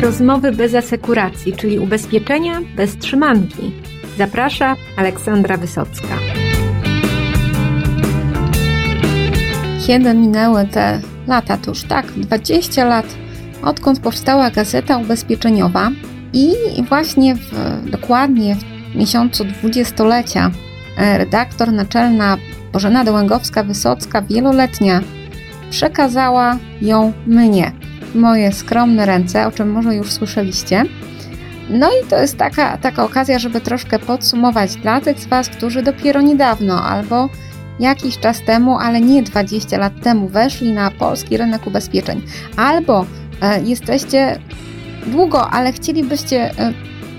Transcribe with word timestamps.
Rozmowy 0.00 0.52
bez 0.52 0.74
asekuracji, 0.74 1.52
czyli 1.52 1.78
ubezpieczenia 1.78 2.60
bez 2.76 2.96
trzymanki. 2.96 3.72
Zaprasza 4.18 4.76
Aleksandra 4.96 5.56
Wysocka. 5.56 6.08
Kiedy 9.86 10.14
minęły 10.14 10.66
te 10.66 11.00
lata, 11.26 11.56
to 11.56 11.70
już 11.70 11.82
tak, 11.82 12.06
20 12.12 12.84
lat, 12.84 13.06
odkąd 13.62 14.00
powstała 14.00 14.50
gazeta 14.50 14.96
ubezpieczeniowa 14.96 15.90
i 16.32 16.52
właśnie 16.88 17.34
w, 17.34 17.50
dokładnie 17.90 18.56
w 18.92 18.96
miesiącu 18.96 19.44
dwudziestolecia 19.44 20.50
e, 20.96 21.18
redaktor 21.18 21.72
naczelna 21.72 22.36
Bożena 22.72 23.04
Dołęgowska-Wysocka, 23.04 24.26
wieloletnia, 24.26 25.00
przekazała 25.70 26.56
ją 26.82 27.12
mnie, 27.26 27.72
moje 28.14 28.52
skromne 28.52 29.06
ręce, 29.06 29.46
o 29.46 29.50
czym 29.50 29.70
może 29.70 29.94
już 29.94 30.12
słyszeliście. 30.12 30.84
No 31.70 31.88
i 31.90 32.08
to 32.08 32.18
jest 32.18 32.36
taka, 32.36 32.78
taka 32.78 33.04
okazja, 33.04 33.38
żeby 33.38 33.60
troszkę 33.60 33.98
podsumować 33.98 34.76
dla 34.76 35.00
tych 35.00 35.20
z 35.20 35.26
Was, 35.26 35.48
którzy 35.48 35.82
dopiero 35.82 36.20
niedawno 36.20 36.82
albo 36.82 37.28
jakiś 37.80 38.18
czas 38.18 38.40
temu, 38.44 38.78
ale 38.78 39.00
nie 39.00 39.22
20 39.22 39.78
lat 39.78 39.92
temu, 40.02 40.28
weszli 40.28 40.72
na 40.72 40.90
polski 40.90 41.36
rynek 41.36 41.66
ubezpieczeń, 41.66 42.22
albo 42.56 43.06
e, 43.40 43.62
jesteście 43.62 44.38
długo, 45.06 45.50
ale 45.50 45.72
chcielibyście 45.72 46.50
e, 46.58 46.72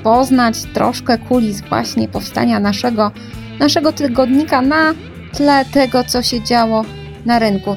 poznać 0.03 0.63
troszkę 0.73 1.17
kulis 1.17 1.61
właśnie 1.61 2.07
powstania 2.07 2.59
naszego, 2.59 3.11
naszego 3.59 3.91
tygodnika 3.91 4.61
na 4.61 4.93
tle 5.33 5.65
tego, 5.65 6.03
co 6.03 6.23
się 6.23 6.43
działo 6.43 6.85
na 7.25 7.39
rynku. 7.39 7.75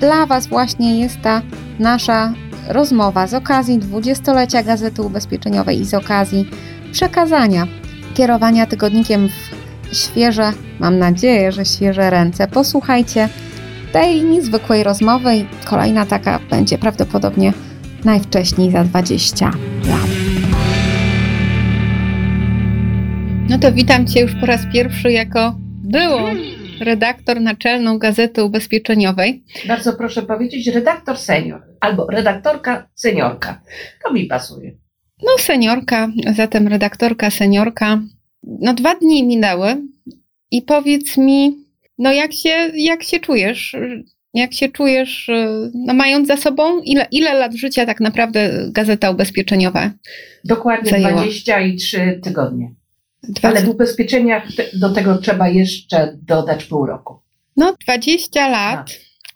Dla 0.00 0.26
Was 0.26 0.46
właśnie 0.46 1.00
jest 1.00 1.20
ta 1.20 1.42
nasza 1.78 2.32
rozmowa 2.72 3.26
z 3.26 3.34
okazji 3.34 3.78
dwudziestolecia 3.78 4.62
Gazety 4.62 5.02
Ubezpieczeniowej 5.02 5.80
i 5.80 5.84
z 5.84 5.94
okazji 5.94 6.50
przekazania 6.92 7.66
kierowania 8.14 8.66
tygodnikiem 8.66 9.28
w 9.28 9.96
świeże, 9.96 10.52
mam 10.80 10.98
nadzieję, 10.98 11.52
że 11.52 11.64
świeże 11.64 12.10
ręce. 12.10 12.48
Posłuchajcie 12.48 13.28
tej 13.92 14.22
niezwykłej 14.22 14.84
rozmowy 14.84 15.36
i 15.36 15.46
kolejna 15.64 16.06
taka 16.06 16.40
będzie 16.50 16.78
prawdopodobnie 16.78 17.52
najwcześniej 18.04 18.70
za 18.70 18.84
20 18.84 19.46
lat. 19.88 20.10
No 23.48 23.58
to 23.58 23.72
witam 23.72 24.06
Cię 24.06 24.20
już 24.20 24.34
po 24.34 24.46
raz 24.46 24.60
pierwszy 24.72 25.12
jako 25.12 25.54
było 25.82 26.28
redaktor 26.80 27.40
naczelną 27.40 27.98
Gazety 27.98 28.44
Ubezpieczeniowej. 28.44 29.44
Bardzo 29.68 29.92
proszę 29.92 30.22
powiedzieć 30.22 30.66
redaktor 30.66 31.18
senior 31.18 31.62
albo 31.80 32.06
redaktorka 32.06 32.88
seniorka. 32.94 33.60
To 34.04 34.12
mi 34.12 34.26
pasuje. 34.26 34.72
No 35.22 35.38
seniorka, 35.38 36.08
zatem 36.36 36.68
redaktorka 36.68 37.30
seniorka. 37.30 38.02
No 38.42 38.74
dwa 38.74 38.94
dni 38.94 39.26
minęły 39.26 39.76
i 40.50 40.62
powiedz 40.62 41.16
mi, 41.16 41.56
no 41.98 42.12
jak 42.12 42.32
się, 42.32 42.70
jak 42.74 43.02
się 43.02 43.20
czujesz? 43.20 43.76
Jak 44.34 44.54
się 44.54 44.68
czujesz, 44.68 45.30
no 45.74 45.94
mając 45.94 46.28
za 46.28 46.36
sobą, 46.36 46.80
ile, 46.80 47.06
ile 47.10 47.34
lat 47.34 47.54
życia 47.54 47.86
tak 47.86 48.00
naprawdę 48.00 48.68
Gazeta 48.72 49.10
Ubezpieczeniowa 49.10 49.90
Dokładnie 50.44 50.90
zajęła? 50.90 51.22
23 51.22 52.20
tygodnie. 52.22 52.74
Ale 53.42 53.62
w 53.62 53.68
ubezpieczeniach 53.68 54.48
do 54.74 54.90
tego 54.90 55.18
trzeba 55.18 55.48
jeszcze 55.48 56.18
dodać 56.22 56.64
pół 56.64 56.86
roku. 56.86 57.20
No 57.56 57.74
20 57.86 58.48
lat. 58.48 58.90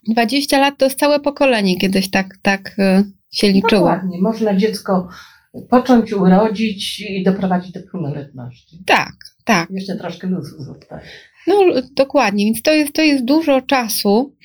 20 0.09 0.59
lat 0.59 0.77
to 0.77 0.85
jest 0.85 0.99
całe 0.99 1.19
pokolenie 1.19 1.77
kiedyś 1.77 2.09
tak, 2.09 2.37
tak 2.41 2.79
y, 2.79 3.03
się 3.31 3.51
liczyło. 3.51 3.81
Dokładnie. 3.81 4.21
Można 4.21 4.55
dziecko 4.55 5.07
począć, 5.69 6.13
urodzić 6.13 6.99
i 6.99 7.23
doprowadzić 7.23 7.71
do 7.71 7.79
pełnoletności. 7.91 8.77
Tak, 8.85 9.13
tak. 9.43 9.69
Jeszcze 9.71 9.95
troszkę 9.95 10.27
luzu 10.27 10.63
zostaje. 10.63 11.01
No 11.47 11.55
dokładnie, 11.95 12.45
więc 12.45 12.61
to 12.61 12.73
jest, 12.73 12.93
to 12.93 13.01
jest 13.01 13.25
dużo 13.25 13.61
czasu. 13.61 14.35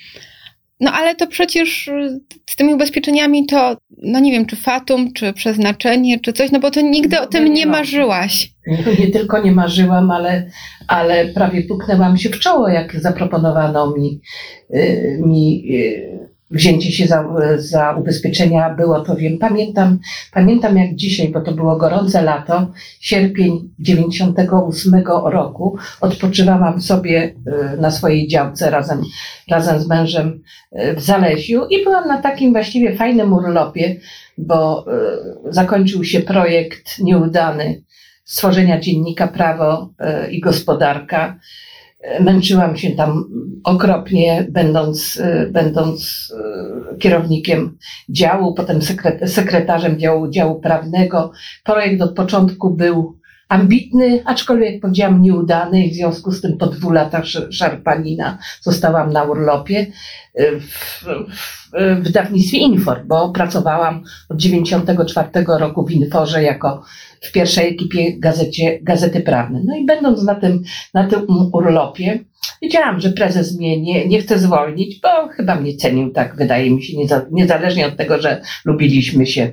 No 0.80 0.92
ale 0.92 1.14
to 1.14 1.26
przecież 1.26 1.88
y, 1.88 2.20
z 2.50 2.56
tymi 2.56 2.74
ubezpieczeniami 2.74 3.46
to, 3.46 3.76
no 4.02 4.20
nie 4.20 4.32
wiem, 4.32 4.46
czy 4.46 4.56
fatum, 4.56 5.12
czy 5.12 5.32
przeznaczenie, 5.32 6.20
czy 6.20 6.32
coś, 6.32 6.50
no 6.50 6.60
bo 6.60 6.70
to 6.70 6.80
nigdy 6.80 7.18
o 7.18 7.22
No, 7.22 7.26
tym 7.26 7.44
nie 7.44 7.50
nie 7.50 7.66
ma. 7.66 7.72
marzyłaś. 7.72 8.50
Nie, 8.66 8.78
nie 8.98 9.10
tylko 9.10 9.42
nie 9.42 9.52
marzyłam, 9.52 10.10
ale, 10.10 10.50
ale 10.88 11.26
prawie 11.26 11.62
puknęłam 11.62 12.16
się 12.18 12.28
w 12.28 12.38
czoło, 12.40 12.68
jak 12.68 13.00
zaproponowano 13.00 13.94
mi, 13.96 14.20
y, 14.74 15.20
mi 15.26 15.64
y, 15.74 16.28
wzięcie 16.50 16.92
się 16.92 17.06
za, 17.06 17.24
za 17.56 17.92
ubezpieczenia. 17.92 18.74
Było 18.74 19.00
to, 19.00 19.16
wiem, 19.16 19.38
pamiętam, 19.38 19.98
pamiętam 20.32 20.76
jak 20.76 20.94
dzisiaj, 20.94 21.28
bo 21.28 21.40
to 21.40 21.52
było 21.52 21.76
gorące 21.76 22.22
lato, 22.22 22.72
sierpień 23.00 23.70
98 23.78 25.04
roku. 25.24 25.78
Odpoczywałam 26.00 26.80
sobie 26.80 27.34
y, 27.74 27.80
na 27.80 27.90
swojej 27.90 28.28
działce 28.28 28.70
razem, 28.70 29.02
razem 29.50 29.80
z 29.80 29.88
mężem 29.88 30.42
y, 30.72 30.94
w 30.94 31.00
Zalesiu 31.00 31.66
i 31.66 31.84
byłam 31.84 32.08
na 32.08 32.22
takim 32.22 32.52
właściwie 32.52 32.96
fajnym 32.96 33.32
urlopie, 33.32 33.96
bo 34.38 34.86
y, 35.48 35.52
zakończył 35.52 36.04
się 36.04 36.20
projekt 36.20 36.98
nieudany 36.98 37.82
stworzenia 38.24 38.80
dziennika 38.80 39.28
Prawo 39.28 39.92
i 40.30 40.40
Gospodarka. 40.40 41.38
Męczyłam 42.20 42.76
się 42.76 42.90
tam 42.90 43.24
okropnie, 43.64 44.46
będąc, 44.50 45.20
e, 45.22 45.46
będąc 45.46 46.28
e, 46.92 46.98
kierownikiem 46.98 47.78
działu, 48.08 48.54
potem 48.54 48.78
sekret- 48.78 49.26
sekretarzem 49.26 49.98
działu, 49.98 50.30
działu 50.30 50.60
prawnego. 50.60 51.32
Projekt 51.64 52.02
od 52.02 52.14
początku 52.14 52.70
był 52.70 53.19
ambitny, 53.50 54.22
aczkolwiek 54.24 54.80
powiedziałam 54.80 55.22
nieudany 55.22 55.86
i 55.86 55.90
w 55.90 55.94
związku 55.94 56.32
z 56.32 56.40
tym 56.40 56.58
po 56.58 56.66
dwóch 56.66 56.92
latach 56.92 57.24
sz- 57.24 57.54
szarpanina 57.54 58.38
zostałam 58.60 59.12
na 59.12 59.22
urlopie 59.22 59.86
e, 60.34 60.60
w, 60.60 60.64
w, 60.66 61.06
w 61.72 62.02
wydawnictwie 62.02 62.58
Infor, 62.58 63.06
bo 63.06 63.30
pracowałam 63.32 64.02
od 64.28 64.36
94 64.36 65.28
roku 65.58 65.86
w 65.86 65.90
Inforze 65.90 66.42
jako 66.42 66.82
w 67.20 67.32
pierwszej 67.32 67.68
ekipie 67.68 68.18
gazecie, 68.18 68.78
Gazety 68.82 69.20
Prawnej. 69.20 69.62
No 69.66 69.76
i 69.76 69.86
będąc 69.86 70.22
na 70.22 70.34
tym, 70.34 70.62
na 70.94 71.06
tym 71.06 71.26
urlopie, 71.52 72.24
wiedziałam, 72.62 73.00
że 73.00 73.12
prezes 73.12 73.58
mnie 73.58 73.80
nie, 73.80 74.08
nie 74.08 74.20
chce 74.20 74.38
zwolnić, 74.38 75.00
bo 75.00 75.28
chyba 75.28 75.54
mnie 75.54 75.76
cenił, 75.76 76.10
tak 76.10 76.36
wydaje 76.36 76.70
mi 76.70 76.82
się, 76.82 76.96
nieza, 76.96 77.26
niezależnie 77.30 77.86
od 77.86 77.96
tego, 77.96 78.20
że 78.20 78.42
lubiliśmy 78.64 79.26
się 79.26 79.52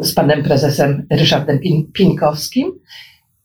z 0.00 0.14
panem 0.14 0.42
prezesem 0.42 1.06
Ryszardem 1.10 1.58
Pieńkowskim. 1.92 2.72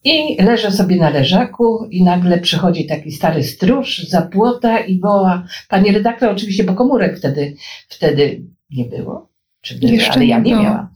I 0.03 0.43
leżę 0.43 0.71
sobie 0.71 0.95
na 0.95 1.09
leżaku 1.09 1.87
i 1.91 2.03
nagle 2.03 2.39
przychodzi 2.39 2.85
taki 2.85 3.11
stary 3.11 3.43
stróż 3.43 4.07
za 4.09 4.21
płota 4.21 4.79
i 4.79 4.99
woła, 4.99 5.43
panie 5.69 5.91
redaktor, 5.91 6.29
oczywiście, 6.29 6.63
bo 6.63 6.73
komórek 6.73 7.17
wtedy, 7.17 7.55
wtedy 7.89 8.41
nie 8.71 8.85
było. 8.85 9.29
Czy 9.61 9.79
były, 9.79 9.91
Jeszcze 9.91 10.13
ale 10.13 10.25
ja 10.25 10.39
nie 10.39 10.51
było. 10.51 10.63
miałam. 10.63 10.87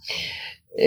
Y, 0.79 0.83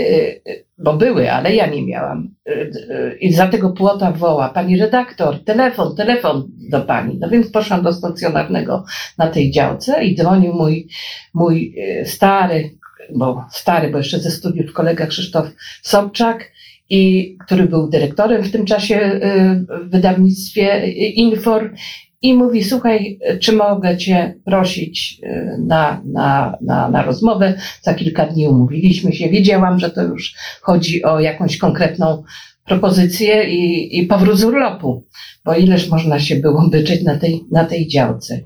y, 0.48 0.64
Bo 0.78 0.96
były, 0.96 1.32
ale 1.32 1.54
ja 1.54 1.66
nie 1.66 1.86
miałam. 1.86 2.34
Y, 2.48 3.16
I 3.20 3.32
za 3.32 3.48
tego 3.48 3.70
płota 3.70 4.12
woła, 4.12 4.48
pani 4.48 4.76
redaktor, 4.76 5.44
telefon, 5.44 5.96
telefon 5.96 6.50
do 6.70 6.80
pani. 6.80 7.18
No 7.20 7.28
więc 7.28 7.50
poszłam 7.50 7.82
do 7.82 7.92
stacjonarnego 7.92 8.84
na 9.18 9.26
tej 9.26 9.50
działce 9.50 10.04
i 10.04 10.16
dzwonił 10.16 10.52
mój, 10.54 10.88
mój 11.34 11.74
stary, 12.04 12.70
bo 13.14 13.44
stary, 13.52 13.90
bo 13.90 13.98
jeszcze 13.98 14.18
ze 14.18 14.30
studiów 14.30 14.72
kolega 14.72 15.06
Krzysztof 15.06 15.46
Sobczak, 15.82 16.52
i, 16.90 17.36
który 17.46 17.64
był 17.64 17.88
dyrektorem 17.88 18.42
w 18.42 18.52
tym 18.52 18.66
czasie 18.66 18.96
y, 18.96 19.66
w 19.84 19.90
wydawnictwie 19.90 20.86
Infor 20.92 21.74
i 22.22 22.34
mówi, 22.34 22.64
słuchaj, 22.64 23.18
czy 23.40 23.52
mogę 23.52 23.96
cię 23.96 24.34
prosić 24.44 25.20
y, 25.22 25.56
na, 25.66 26.02
na, 26.04 26.58
na, 26.60 26.88
na 26.90 27.02
rozmowę? 27.02 27.54
Za 27.82 27.94
kilka 27.94 28.26
dni 28.26 28.48
umówiliśmy 28.48 29.12
się. 29.12 29.28
Wiedziałam, 29.28 29.78
że 29.78 29.90
to 29.90 30.02
już 30.02 30.34
chodzi 30.60 31.04
o 31.04 31.20
jakąś 31.20 31.58
konkretną 31.58 32.22
propozycję 32.64 33.44
i, 33.44 33.98
i 33.98 34.06
powrót 34.06 34.38
z 34.38 34.44
urlopu, 34.44 35.06
bo 35.44 35.54
ileż 35.54 35.88
można 35.88 36.20
się 36.20 36.36
było 36.36 36.68
byczeć 36.68 37.02
na 37.02 37.16
tej, 37.16 37.40
na 37.52 37.64
tej 37.64 37.88
działce. 37.88 38.40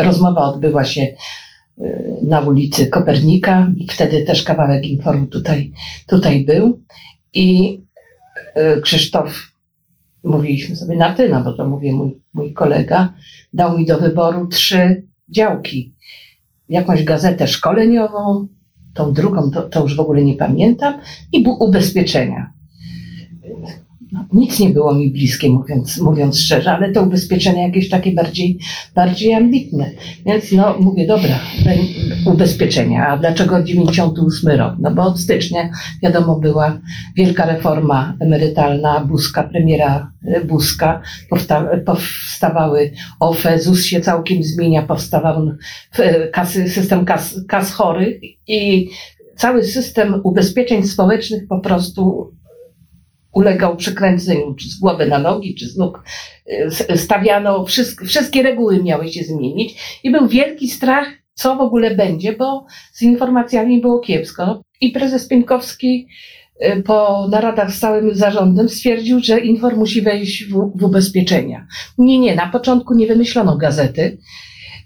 Rozmowa 0.00 0.44
odbyła 0.44 0.84
się 0.84 1.06
na 2.22 2.40
ulicy 2.40 2.86
Kopernika, 2.86 3.72
wtedy 3.90 4.24
też 4.24 4.42
kawałek 4.42 4.86
informu 4.86 5.26
tutaj, 5.26 5.72
tutaj 6.06 6.44
był 6.44 6.82
i 7.34 7.78
y, 8.56 8.80
Krzysztof, 8.80 9.52
mówiliśmy 10.24 10.76
sobie 10.76 10.96
na 10.96 11.14
ty, 11.14 11.28
no 11.28 11.44
bo 11.44 11.52
to 11.52 11.68
mówię 11.68 11.92
mój, 11.92 12.20
mój 12.34 12.52
kolega, 12.52 13.14
dał 13.52 13.78
mi 13.78 13.86
do 13.86 13.98
wyboru 13.98 14.46
trzy 14.46 15.06
działki. 15.28 15.94
Jakąś 16.68 17.04
gazetę 17.04 17.48
szkoleniową, 17.48 18.46
tą 18.94 19.12
drugą 19.12 19.50
to, 19.50 19.62
to 19.62 19.82
już 19.82 19.96
w 19.96 20.00
ogóle 20.00 20.22
nie 20.22 20.34
pamiętam, 20.34 20.94
i 21.32 21.44
ubezpieczenia. 21.60 22.52
No, 24.12 24.24
nic 24.32 24.60
nie 24.60 24.70
było 24.70 24.94
mi 24.94 25.10
bliskie, 25.10 25.50
mówiąc, 25.50 25.98
mówiąc 25.98 26.40
szczerze, 26.40 26.72
ale 26.72 26.92
te 26.92 27.02
ubezpieczenia 27.02 27.66
jakieś 27.66 27.88
takie 27.88 28.12
bardziej, 28.12 28.58
bardziej 28.94 29.34
ambitne. 29.34 29.90
Więc 30.26 30.52
no, 30.52 30.76
mówię, 30.80 31.06
dobra, 31.06 31.40
ubezpieczenia. 32.26 33.06
A 33.06 33.18
dlaczego 33.18 33.62
98 33.62 34.58
rok? 34.58 34.74
No 34.78 34.90
bo 34.90 35.02
od 35.02 35.20
stycznia, 35.20 35.70
wiadomo, 36.02 36.36
była 36.36 36.80
wielka 37.16 37.46
reforma 37.46 38.16
emerytalna 38.20 39.00
Buzka, 39.00 39.42
premiera 39.42 40.12
e, 40.24 40.44
Buzka. 40.44 41.02
Powstawały 41.86 42.92
OFE, 43.20 43.58
ZUS 43.58 43.84
się 43.84 44.00
całkiem 44.00 44.42
zmienia, 44.42 44.82
powstawał 44.82 45.50
e, 45.98 46.28
kasy, 46.28 46.68
system 46.68 47.04
kas, 47.04 47.40
kas 47.48 47.72
chorych 47.72 48.20
i 48.46 48.88
cały 49.36 49.64
system 49.64 50.20
ubezpieczeń 50.24 50.82
społecznych 50.82 51.48
po 51.48 51.60
prostu 51.60 52.32
ulegał 53.32 53.76
przekręceniu, 53.76 54.54
czy 54.54 54.68
z 54.68 54.78
głowy 54.78 55.06
na 55.06 55.18
nogi, 55.18 55.54
czy 55.54 55.68
z 55.68 55.76
nóg. 55.76 56.04
E, 56.88 56.96
stawiano, 56.96 57.64
wszystkie, 57.64 58.06
wszystkie 58.06 58.42
reguły 58.42 58.82
miały 58.82 59.08
się 59.08 59.24
zmienić 59.24 59.98
i 60.02 60.10
był 60.10 60.28
wielki 60.28 60.68
strach, 60.68 61.06
co 61.34 61.56
w 61.56 61.60
ogóle 61.60 61.94
będzie, 61.94 62.32
bo 62.32 62.66
z 62.92 63.02
informacjami 63.02 63.80
było 63.80 64.00
kiepsko. 64.00 64.62
I 64.80 64.90
prezes 64.90 65.28
Pienkowski 65.28 66.06
e, 66.60 66.82
po 66.82 67.28
naradach 67.30 67.72
z 67.72 67.80
całym 67.80 68.14
zarządem 68.14 68.68
stwierdził, 68.68 69.20
że 69.20 69.40
Infor 69.40 69.76
musi 69.76 70.02
wejść 70.02 70.44
w, 70.44 70.72
w 70.74 70.84
ubezpieczenia. 70.84 71.66
Nie, 71.98 72.18
nie, 72.18 72.34
na 72.34 72.46
początku 72.46 72.94
nie 72.94 73.06
wymyślono 73.06 73.56
gazety, 73.56 74.18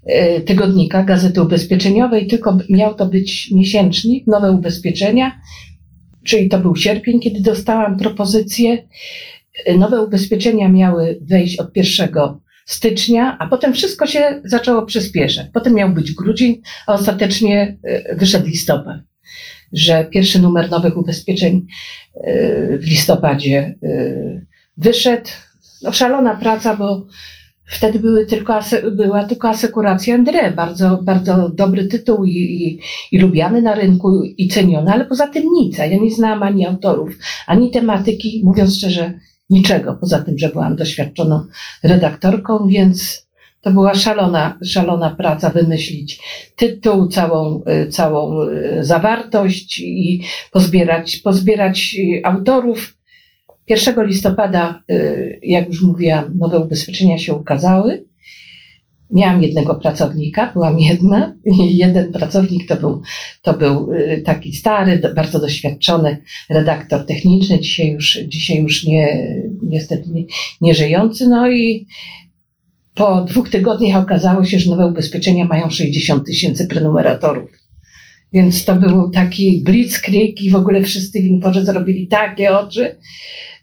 e, 0.06 0.40
tygodnika, 0.40 1.02
gazety 1.02 1.42
ubezpieczeniowej, 1.42 2.26
tylko 2.26 2.58
miał 2.70 2.94
to 2.94 3.06
być 3.06 3.50
miesięcznik, 3.54 4.26
nowe 4.26 4.52
ubezpieczenia 4.52 5.40
czyli 6.26 6.48
to 6.48 6.58
był 6.58 6.76
sierpień, 6.76 7.20
kiedy 7.20 7.40
dostałam 7.40 7.98
propozycję. 7.98 8.88
Nowe 9.78 10.02
ubezpieczenia 10.02 10.68
miały 10.68 11.18
wejść 11.22 11.58
od 11.58 11.76
1 11.76 12.08
stycznia, 12.66 13.36
a 13.38 13.46
potem 13.46 13.72
wszystko 13.72 14.06
się 14.06 14.40
zaczęło 14.44 14.86
przyspieszać. 14.86 15.46
Potem 15.52 15.74
miał 15.74 15.90
być 15.90 16.12
grudzień, 16.12 16.60
a 16.86 16.92
ostatecznie 16.92 17.76
e, 17.82 18.16
wyszedł 18.16 18.46
listopad. 18.46 18.96
Że 19.72 20.04
pierwszy 20.04 20.38
numer 20.38 20.70
nowych 20.70 20.96
ubezpieczeń 20.96 21.66
e, 22.14 22.78
w 22.78 22.84
listopadzie 22.86 23.58
e, 23.58 23.76
wyszedł. 24.76 25.30
No, 25.82 25.92
szalona 25.92 26.36
praca, 26.36 26.76
bo 26.76 27.06
Wtedy 27.66 27.98
były 27.98 28.26
tylko, 28.26 28.60
była 28.92 29.24
tylko 29.24 29.48
asekuracja 29.48 30.14
Andre, 30.14 30.50
bardzo, 30.50 30.98
bardzo 31.02 31.48
dobry 31.48 31.84
tytuł 31.84 32.24
i, 32.24 32.30
i, 32.32 32.80
i 33.12 33.18
lubiany 33.18 33.62
na 33.62 33.74
rynku 33.74 34.22
i 34.22 34.48
ceniony, 34.48 34.92
ale 34.92 35.04
poza 35.04 35.26
tym 35.26 35.44
nic. 35.52 35.78
Ja 35.78 35.86
nie 35.86 36.10
znałam 36.10 36.42
ani 36.42 36.66
autorów, 36.66 37.18
ani 37.46 37.70
tematyki, 37.70 38.42
mówiąc 38.44 38.76
szczerze, 38.76 39.12
niczego, 39.50 39.96
poza 40.00 40.22
tym, 40.22 40.38
że 40.38 40.48
byłam 40.48 40.76
doświadczoną 40.76 41.40
redaktorką, 41.82 42.68
więc 42.68 43.26
to 43.60 43.70
była 43.70 43.94
szalona, 43.94 44.58
szalona 44.64 45.10
praca 45.10 45.50
wymyślić 45.50 46.20
tytuł, 46.56 47.08
całą, 47.08 47.62
całą 47.90 48.42
e, 48.42 48.84
zawartość 48.84 49.78
i 49.78 50.22
pozbierać, 50.52 51.16
pozbierać 51.16 51.96
autorów 52.24 52.95
1 53.68 54.06
listopada, 54.06 54.82
y, 54.90 55.40
jak 55.42 55.68
już 55.68 55.82
mówiłam, 55.82 56.38
nowe 56.38 56.58
ubezpieczenia 56.58 57.18
się 57.18 57.34
ukazały. 57.34 58.04
Miałam 59.10 59.42
jednego 59.42 59.74
pracownika, 59.74 60.52
byłam 60.52 60.80
jedna. 60.80 61.36
Jeden 61.70 62.12
pracownik 62.12 62.68
to 62.68 62.76
był, 62.76 63.02
to 63.42 63.54
był 63.54 63.92
y, 63.92 64.22
taki 64.24 64.52
stary, 64.52 65.00
bardzo 65.14 65.40
doświadczony 65.40 66.22
redaktor 66.50 67.06
techniczny, 67.06 67.60
dzisiaj 67.60 67.90
już, 67.90 68.18
dzisiaj 68.26 68.62
już 68.62 68.84
nie, 68.84 69.28
niestety 69.62 70.10
nie, 70.10 70.24
nie 70.60 70.74
żyjący. 70.74 71.28
No 71.28 71.50
i 71.50 71.86
po 72.94 73.24
dwóch 73.24 73.50
tygodniach 73.50 74.02
okazało 74.02 74.44
się, 74.44 74.58
że 74.58 74.70
nowe 74.70 74.86
ubezpieczenia 74.86 75.44
mają 75.44 75.70
60 75.70 76.26
tysięcy 76.26 76.66
prenumeratorów. 76.66 77.50
Więc 78.32 78.64
to 78.64 78.76
był 78.76 79.10
taki 79.10 79.62
blitzkrieg 79.64 80.42
i 80.42 80.50
w 80.50 80.56
ogóle 80.56 80.82
wszyscy 80.82 81.22
w 81.22 81.64
zrobili 81.64 82.08
takie 82.08 82.58
oczy. 82.58 82.96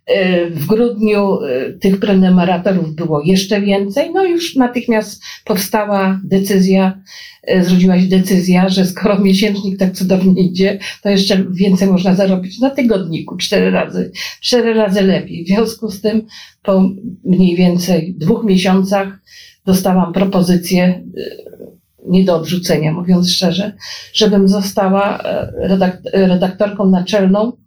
E, 0.06 0.50
w 0.50 0.66
grudniu 0.66 1.40
e, 1.42 1.74
tych 1.74 2.00
prenumeratorów 2.00 2.96
było 2.96 3.22
jeszcze 3.22 3.62
więcej, 3.62 4.12
no 4.14 4.26
już 4.26 4.56
natychmiast 4.56 5.24
powstała 5.46 6.22
decyzja, 6.24 7.02
e, 7.44 7.64
zrodziła 7.64 8.02
się 8.02 8.08
decyzja, 8.08 8.70
że 8.70 8.86
skoro 8.86 9.20
miesięcznik 9.20 9.80
tak 9.80 9.94
cudownie 9.94 10.44
idzie, 10.44 10.80
to 11.04 11.10
jeszcze 11.10 11.46
więcej 11.52 11.88
można 11.88 12.16
zarobić 12.16 12.60
na 12.60 12.70
tygodniku, 12.70 13.38
cztery 13.38 13.72
razy, 13.72 14.12
cztery 14.42 14.74
razy 14.74 15.02
lepiej. 15.02 15.44
W 15.44 15.48
związku 15.48 15.92
z 15.92 16.02
tym 16.02 16.26
po 16.64 16.90
mniej 17.24 17.56
więcej 17.56 18.16
dwóch 18.18 18.44
miesiącach 18.44 19.20
dostałam 19.66 20.14
propozycję 20.14 21.04
nie 22.08 22.24
do 22.24 22.36
odrzucenia, 22.36 22.94
mówiąc 22.94 23.32
szczerze, 23.32 23.74
żebym 24.14 24.48
została 24.48 25.24
redaktorką 26.14 26.90
naczelną 26.90 27.52
Y, 27.52 27.63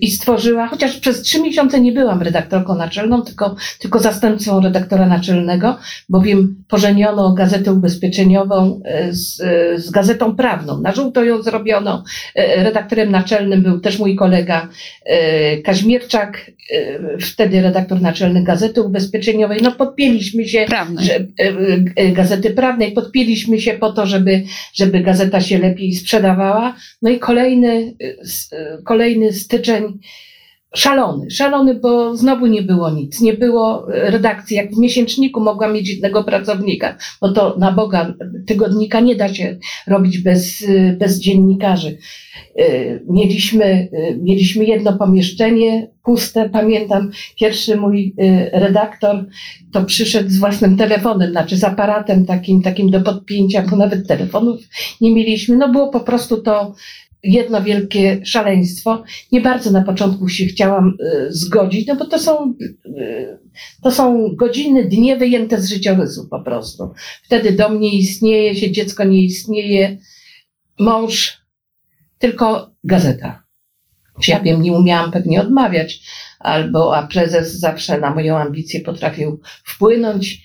i 0.00 0.10
stworzyła, 0.10 0.68
chociaż 0.68 0.96
przez 0.96 1.22
trzy 1.22 1.42
miesiące 1.42 1.80
nie 1.80 1.92
byłam 1.92 2.22
redaktorką 2.22 2.74
naczelną, 2.74 3.22
tylko, 3.22 3.56
tylko 3.80 3.98
zastępcą 3.98 4.60
redaktora 4.60 5.06
naczelnego, 5.06 5.78
bowiem 6.08 6.64
pożeniono 6.68 7.32
gazetę 7.32 7.72
ubezpieczeniową 7.72 8.80
y, 9.08 9.14
z, 9.14 9.40
y, 9.40 9.80
z 9.80 9.90
gazetą 9.90 10.36
prawną. 10.36 10.80
Na 10.80 10.92
żółto 10.92 11.24
ją 11.24 11.42
zrobiono. 11.42 12.04
Redaktorem 12.56 13.10
naczelnym 13.10 13.62
był 13.62 13.80
też 13.80 13.98
mój 13.98 14.16
kolega 14.16 14.68
Kaźmierczak, 15.64 16.50
wtedy 17.20 17.62
redaktor 17.62 18.00
naczelny 18.00 18.42
Gazety 18.42 18.82
Ubezpieczeniowej. 18.82 19.60
No 19.62 19.72
podpięliśmy 19.72 20.48
się, 20.48 20.66
że, 20.98 21.26
Gazety 22.12 22.50
Prawnej, 22.50 22.92
podpięliśmy 22.92 23.60
się 23.60 23.72
po 23.72 23.92
to, 23.92 24.06
żeby, 24.06 24.42
żeby 24.74 25.00
gazeta 25.00 25.40
się 25.40 25.58
lepiej 25.58 25.92
sprzedawała. 25.92 26.76
No 27.02 27.10
i 27.10 27.18
kolejny, 27.18 27.94
kolejny 28.84 29.32
z 29.32 29.48
styczeń 29.54 29.98
szalony, 30.74 31.30
szalony, 31.30 31.74
bo 31.74 32.16
znowu 32.16 32.46
nie 32.46 32.62
było 32.62 32.90
nic, 32.90 33.20
nie 33.20 33.34
było 33.34 33.86
redakcji. 33.88 34.56
Jak 34.56 34.74
w 34.74 34.78
miesięczniku 34.78 35.40
mogłam 35.40 35.72
mieć 35.72 35.88
jednego 35.88 36.24
pracownika, 36.24 36.96
bo 37.20 37.32
to 37.32 37.56
na 37.58 37.72
Boga 37.72 38.14
tygodnika 38.46 39.00
nie 39.00 39.16
da 39.16 39.34
się 39.34 39.58
robić 39.86 40.18
bez, 40.18 40.64
bez 40.98 41.20
dziennikarzy. 41.20 41.98
Y, 42.60 43.04
mieliśmy, 43.10 43.88
mieliśmy 44.22 44.64
jedno 44.64 44.92
pomieszczenie 44.92 45.90
puste. 46.04 46.48
Pamiętam, 46.48 47.10
pierwszy 47.40 47.76
mój 47.76 48.14
redaktor 48.52 49.26
to 49.72 49.84
przyszedł 49.84 50.30
z 50.30 50.38
własnym 50.38 50.76
telefonem, 50.76 51.30
znaczy 51.30 51.56
z 51.56 51.64
aparatem 51.64 52.26
takim, 52.26 52.62
takim 52.62 52.90
do 52.90 53.00
podpięcia, 53.00 53.64
bo 53.70 53.76
nawet 53.76 54.08
telefonów 54.08 54.60
nie 55.00 55.14
mieliśmy. 55.14 55.56
No 55.56 55.68
było 55.68 55.88
po 55.88 56.00
prostu 56.00 56.42
to 56.42 56.74
jedno 57.24 57.62
wielkie 57.62 58.20
szaleństwo. 58.24 59.02
Nie 59.32 59.40
bardzo 59.40 59.70
na 59.70 59.82
początku 59.82 60.28
się 60.28 60.44
chciałam 60.44 60.96
y, 61.00 61.32
zgodzić, 61.32 61.86
no 61.86 61.96
bo 61.96 62.04
to 62.04 62.18
są, 62.18 62.54
y, 62.86 63.38
to 63.82 63.90
są 63.90 64.34
godziny, 64.36 64.84
dnie 64.84 65.16
wyjęte 65.16 65.60
z 65.60 65.68
życiorysu 65.68 66.28
po 66.28 66.40
prostu. 66.40 66.90
Wtedy 67.22 67.52
dom 67.52 67.80
nie 67.80 67.98
istnieje, 67.98 68.54
się 68.54 68.72
dziecko 68.72 69.04
nie 69.04 69.22
istnieje, 69.22 69.98
mąż, 70.78 71.38
tylko 72.18 72.70
gazeta. 72.84 73.44
Ja 74.28 74.40
wiem, 74.40 74.62
nie 74.62 74.72
umiałam 74.72 75.10
pewnie 75.10 75.40
odmawiać, 75.40 76.00
albo 76.38 76.96
a 76.96 77.06
prezes 77.06 77.52
zawsze 77.52 78.00
na 78.00 78.14
moją 78.14 78.36
ambicję 78.36 78.80
potrafił 78.80 79.40
wpłynąć. 79.64 80.42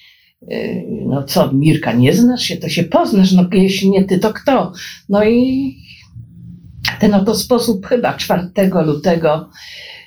Y, 0.52 0.84
no 1.06 1.24
co, 1.24 1.54
Mirka, 1.54 1.94
nie 1.94 2.14
znasz 2.14 2.44
się, 2.44 2.58
to 2.58 2.70
się 2.70 2.84
poznasz, 2.84 3.32
no 3.32 3.46
jeśli 3.52 3.90
nie 3.90 4.04
ty, 4.04 4.20
to 4.20 4.34
kto? 4.34 4.74
No 5.10 5.24
i 5.24 5.76
ten 7.00 7.14
oto 7.14 7.36
sposób 7.36 7.86
chyba 7.86 8.14
4 8.14 8.50
lutego, 8.86 9.50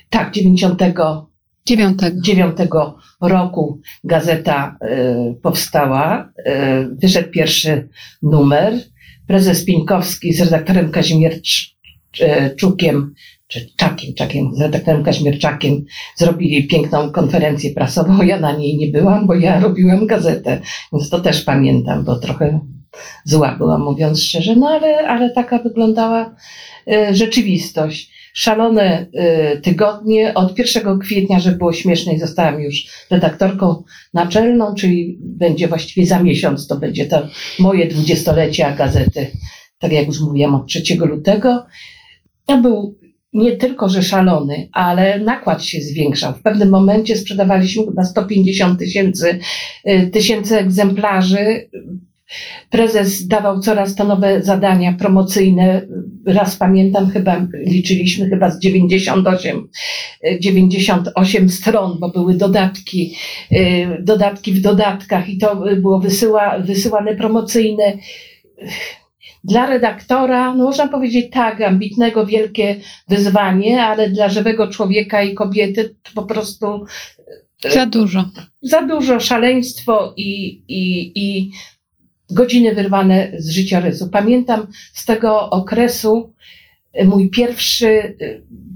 tak, 0.09 0.31
99 0.31 1.99
9 2.23 2.57
roku 3.21 3.81
gazeta 4.03 4.77
y, 4.83 5.35
powstała, 5.41 6.29
y, 6.39 6.51
wyszedł 7.01 7.31
pierwszy 7.31 7.89
numer. 8.21 8.73
Prezes 9.27 9.65
Pieńkowski 9.65 10.33
z 10.33 10.41
redaktorem 10.41 10.91
Kazimierczukiem, 10.91 13.13
czy 13.47 13.69
Czakiem, 13.77 14.13
Czakiem, 14.13 14.55
z 14.55 14.61
redaktorem 14.61 15.03
Kaźmierczakiem 15.03 15.83
zrobili 16.15 16.67
piękną 16.67 17.11
konferencję 17.11 17.73
prasową. 17.73 18.21
Ja 18.21 18.39
na 18.39 18.57
niej 18.57 18.77
nie 18.77 18.87
byłam, 18.87 19.27
bo 19.27 19.35
ja 19.35 19.59
robiłam 19.59 20.07
gazetę, 20.07 20.61
więc 20.93 21.09
to 21.09 21.19
też 21.19 21.41
pamiętam, 21.41 22.05
bo 22.05 22.19
trochę 22.19 22.59
zła 23.25 23.55
była, 23.57 23.77
mówiąc 23.77 24.21
szczerze, 24.21 24.55
no 24.55 24.67
ale, 24.67 25.07
ale 25.07 25.29
taka 25.29 25.59
wyglądała 25.59 26.35
e, 26.91 27.15
rzeczywistość. 27.15 28.13
Szalone 28.33 29.07
e, 29.13 29.57
tygodnie. 29.57 30.33
Od 30.33 30.59
1 30.59 30.99
kwietnia, 30.99 31.39
żeby 31.39 31.57
było 31.57 31.73
śmieszniej, 31.73 32.19
zostałam 32.19 32.61
już 32.61 32.87
redaktorką 33.09 33.83
naczelną, 34.13 34.75
czyli 34.75 35.17
będzie 35.21 35.67
właściwie 35.67 36.07
za 36.07 36.23
miesiąc, 36.23 36.67
to 36.67 36.75
będzie 36.75 37.05
to 37.05 37.27
moje 37.59 37.87
dwudziestolecie 37.87 38.73
gazety, 38.77 39.27
tak 39.79 39.91
jak 39.91 40.07
już 40.07 40.21
mówiłam, 40.21 40.55
od 40.55 40.67
3 40.67 40.95
lutego. 40.95 41.65
To 42.45 42.57
był 42.57 42.97
nie 43.33 43.57
tylko, 43.57 43.89
że 43.89 44.03
szalony, 44.03 44.69
ale 44.71 45.19
nakład 45.19 45.63
się 45.63 45.81
zwiększał. 45.81 46.33
W 46.33 46.41
pewnym 46.41 46.69
momencie 46.69 47.17
sprzedawaliśmy 47.17 47.85
chyba 47.85 48.03
150 48.03 48.79
tysięcy, 48.79 49.39
y, 49.89 50.09
tysięcy 50.13 50.57
egzemplarzy. 50.57 51.69
Prezes 52.69 53.27
dawał 53.27 53.59
coraz 53.59 53.95
to 53.95 54.03
nowe 54.03 54.43
zadania 54.43 54.93
promocyjne. 54.93 55.81
Raz 56.25 56.55
pamiętam, 56.55 57.09
chyba 57.09 57.47
liczyliśmy 57.53 58.29
chyba 58.29 58.51
z 58.51 58.59
98, 58.59 59.69
98 60.39 61.49
stron, 61.49 61.97
bo 61.99 62.09
były 62.09 62.33
dodatki, 62.33 63.15
y, 63.51 63.57
dodatki 63.99 64.53
w 64.53 64.61
dodatkach 64.61 65.29
i 65.29 65.37
to 65.37 65.55
było 65.55 65.99
wysyła, 65.99 66.59
wysyłane 66.59 67.15
promocyjne 67.15 67.93
dla 69.43 69.65
redaktora, 69.65 70.55
no 70.55 70.63
można 70.63 70.87
powiedzieć 70.87 71.31
tak, 71.31 71.61
ambitnego, 71.61 72.25
wielkie 72.25 72.75
wyzwanie, 73.07 73.83
ale 73.83 74.09
dla 74.09 74.29
żywego 74.29 74.67
człowieka 74.67 75.23
i 75.23 75.33
kobiety 75.33 75.95
to 76.03 76.11
po 76.15 76.23
prostu. 76.23 76.85
E, 77.65 77.71
za 77.71 77.85
dużo. 77.85 78.25
Za 78.61 78.81
dużo 78.81 79.19
szaleństwo 79.19 80.13
i, 80.17 80.61
i, 80.67 81.11
i 81.15 81.51
godziny 82.31 82.75
wyrwane 82.75 83.31
z 83.37 83.49
życia 83.49 83.79
rysu. 83.79 84.09
Pamiętam 84.09 84.67
z 84.93 85.05
tego 85.05 85.49
okresu 85.49 86.33
e, 86.93 87.05
mój 87.05 87.29
pierwszy, 87.29 87.87
e, 87.87 88.15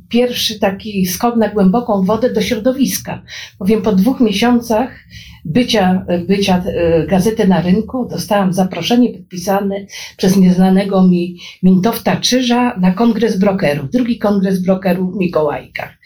pierwszy 0.09 0.59
taki 0.59 1.05
skok 1.05 1.35
na 1.35 1.49
głęboką 1.49 2.03
wodę 2.03 2.33
do 2.33 2.41
środowiska. 2.41 3.23
Bowiem 3.59 3.81
po 3.81 3.91
dwóch 3.91 4.19
miesiącach 4.19 4.99
bycia, 5.45 6.05
bycia 6.27 6.63
e, 6.65 7.07
gazety 7.07 7.47
na 7.47 7.61
rynku 7.61 8.07
dostałam 8.09 8.53
zaproszenie 8.53 9.13
podpisane 9.13 9.85
przez 10.17 10.37
nieznanego 10.37 11.07
mi 11.07 11.37
Mintowta 11.63 12.15
Czyża 12.15 12.77
na 12.79 12.91
kongres 12.91 13.39
brokerów, 13.39 13.91
drugi 13.91 14.19
kongres 14.19 14.61
brokerów 14.61 15.13
w 15.13 15.17
Mikołajkach. 15.17 15.97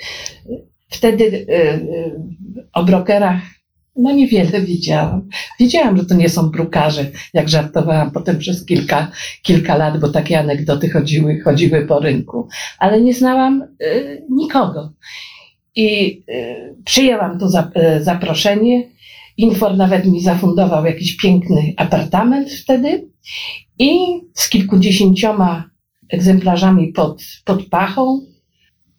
Wtedy 0.90 1.46
o 2.74 2.84
brokerach 2.84 3.42
no 3.96 4.12
niewiele 4.12 4.62
wiedziałam. 4.62 5.30
Wiedziałam, 5.60 5.98
że 5.98 6.06
to 6.06 6.16
nie 6.16 6.30
są 6.30 6.50
brukarze, 6.50 7.12
jak 7.34 7.50
żartowałam 7.50 8.12
potem 8.12 8.38
przez 8.38 8.66
kilka, 8.66 9.12
kilka 9.42 9.76
lat, 9.76 10.00
bo 10.00 10.10
takie 10.10 10.40
anegdoty 10.40 10.90
chodziły, 10.90 11.40
chodziły 11.40 11.86
po 11.86 12.00
rynku, 12.00 12.48
ale 12.80 13.02
nie 13.02 13.14
znałam 13.14 13.62
y, 13.62 14.26
nikogo. 14.30 14.94
I 15.76 16.22
y, 16.30 16.76
przyjęłam 16.86 17.40
to 17.40 17.50
za, 17.50 17.72
y, 17.98 18.04
zaproszenie 18.04 18.92
Infor 19.38 19.78
nawet 19.78 20.06
mi 20.06 20.22
zafundował 20.22 20.86
jakiś 20.86 21.18
piękny 21.18 21.74
apartament 21.78 22.52
wtedy 22.52 23.10
i 23.80 23.98
z 24.34 24.50
kilkudziesięcioma 24.50 25.70
egzemplarzami 26.10 26.88
pod, 26.88 27.24
pod 27.46 27.66
pachą. 27.66 28.22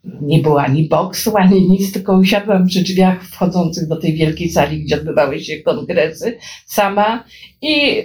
Nie 0.05 0.39
było 0.39 0.63
ani 0.63 0.89
boksu, 0.89 1.37
ani 1.37 1.69
nic, 1.69 1.93
tylko 1.93 2.17
usiadłam 2.19 2.67
przy 2.67 2.83
drzwiach 2.83 3.25
wchodzących 3.25 3.89
do 3.89 3.97
tej 3.97 4.15
wielkiej 4.15 4.51
sali, 4.51 4.85
gdzie 4.85 4.97
odbywały 4.97 5.41
się 5.41 5.61
kongresy, 5.61 6.39
sama 6.67 7.25
i 7.63 8.03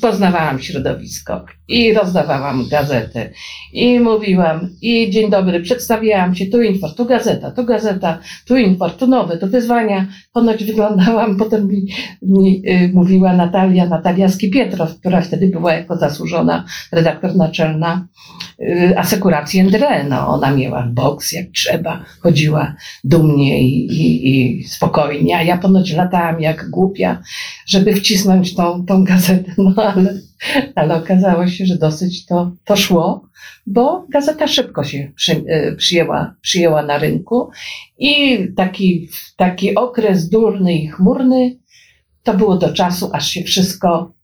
poznawałam 0.00 0.60
środowisko 0.60 1.44
i 1.68 1.94
rozdawałam 1.94 2.68
gazetę 2.68 3.30
i 3.72 4.00
mówiłam 4.00 4.68
i 4.82 5.10
dzień 5.10 5.30
dobry, 5.30 5.60
przedstawiałam 5.60 6.34
się, 6.34 6.46
tu 6.46 6.62
info, 6.62 6.88
tu 6.88 7.04
gazeta, 7.04 7.50
tu 7.50 7.64
gazeta, 7.64 8.18
tu 8.46 8.56
info, 8.56 8.90
tu 8.90 9.06
nowe, 9.06 9.38
tu 9.38 9.46
wyzwania. 9.46 10.06
Ponoć 10.32 10.64
wyglądałam, 10.64 11.36
potem 11.42 11.68
mi, 11.68 11.86
mi 12.22 12.62
y, 12.68 12.90
mówiła 12.94 13.32
Natalia, 13.32 13.86
Natalia 13.86 14.28
Skipietrow, 14.28 14.98
która 14.98 15.20
wtedy 15.20 15.46
była 15.46 15.74
jako 15.74 15.96
zasłużona 15.96 16.64
redaktor 16.92 17.36
naczelna 17.36 18.06
y, 18.60 18.98
asekuracji 18.98 19.60
NDR. 19.60 20.04
No, 20.08 20.28
ona 20.28 20.50
miała 20.50 20.88
boks 20.92 21.32
jak 21.32 21.46
trzeba, 21.54 22.04
chodziła 22.20 22.74
dumnie 23.04 23.62
i, 23.62 23.86
i, 23.86 24.58
i 24.58 24.64
spokojnie, 24.64 25.36
a 25.36 25.42
ja 25.42 25.58
ponoć 25.58 25.92
latałam 25.92 26.40
jak 26.40 26.70
głupia, 26.70 27.22
żeby 27.66 27.94
wcisnąć 27.94 28.54
tą, 28.54 28.86
tą 28.86 29.04
gazetę, 29.04 29.52
no 29.58 29.74
ale 29.76 30.14
ale 30.74 30.94
okazało 30.94 31.46
się, 31.46 31.53
że 31.62 31.78
dosyć 31.78 32.26
to, 32.26 32.52
to 32.64 32.76
szło, 32.76 33.28
bo 33.66 34.06
gazeta 34.10 34.46
szybko 34.46 34.84
się 34.84 35.12
przy, 35.16 35.44
e, 35.48 35.76
przyjęła, 35.76 36.34
przyjęła 36.40 36.82
na 36.82 36.98
rynku 36.98 37.50
i 37.98 38.38
taki, 38.56 39.08
taki 39.36 39.74
okres 39.74 40.28
durny 40.28 40.74
i 40.74 40.88
chmurny 40.88 41.58
to 42.22 42.34
było 42.34 42.56
do 42.56 42.72
czasu, 42.72 43.10
aż 43.12 43.28
się 43.28 43.42
wszystko 43.42 44.14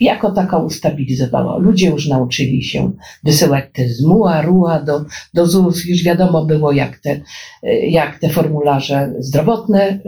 jako 0.00 0.30
tako 0.30 0.58
ustabilizowało. 0.58 1.58
Ludzie 1.58 1.90
już 1.90 2.08
nauczyli 2.08 2.64
się 2.64 2.92
wysyłać 3.24 3.64
te 3.72 3.88
z 3.88 4.04
MUA, 4.04 4.82
do, 4.82 5.04
do 5.34 5.46
ZUS, 5.46 5.84
już 5.84 6.02
wiadomo 6.02 6.44
było, 6.44 6.72
jak 6.72 6.98
te, 6.98 7.20
e, 7.62 7.86
jak 7.86 8.18
te 8.18 8.28
formularze 8.28 9.12
zdrowotne 9.18 9.82
e, 9.82 10.00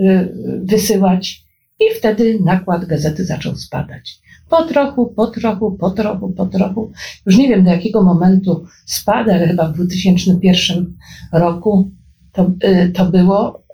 wysyłać 0.63 1.43
i 1.81 1.95
wtedy 1.99 2.39
nakład 2.45 2.85
gazety 2.85 3.25
zaczął 3.25 3.57
spadać. 3.57 4.19
Po 4.53 4.65
trochu, 4.65 5.07
po 5.17 5.27
trochu, 5.27 5.73
po 5.73 5.91
trochu, 5.91 6.29
po 6.33 6.47
trochu. 6.47 6.93
Już 7.27 7.37
nie 7.37 7.49
wiem 7.49 7.65
do 7.65 7.71
jakiego 7.71 8.03
momentu 8.03 8.65
spada, 8.87 9.35
ale 9.35 9.49
chyba 9.49 9.69
w 9.69 9.75
2001 9.75 10.97
roku 11.33 11.91
to, 12.33 12.51
y, 12.65 12.93
to 12.95 13.05
było, 13.05 13.65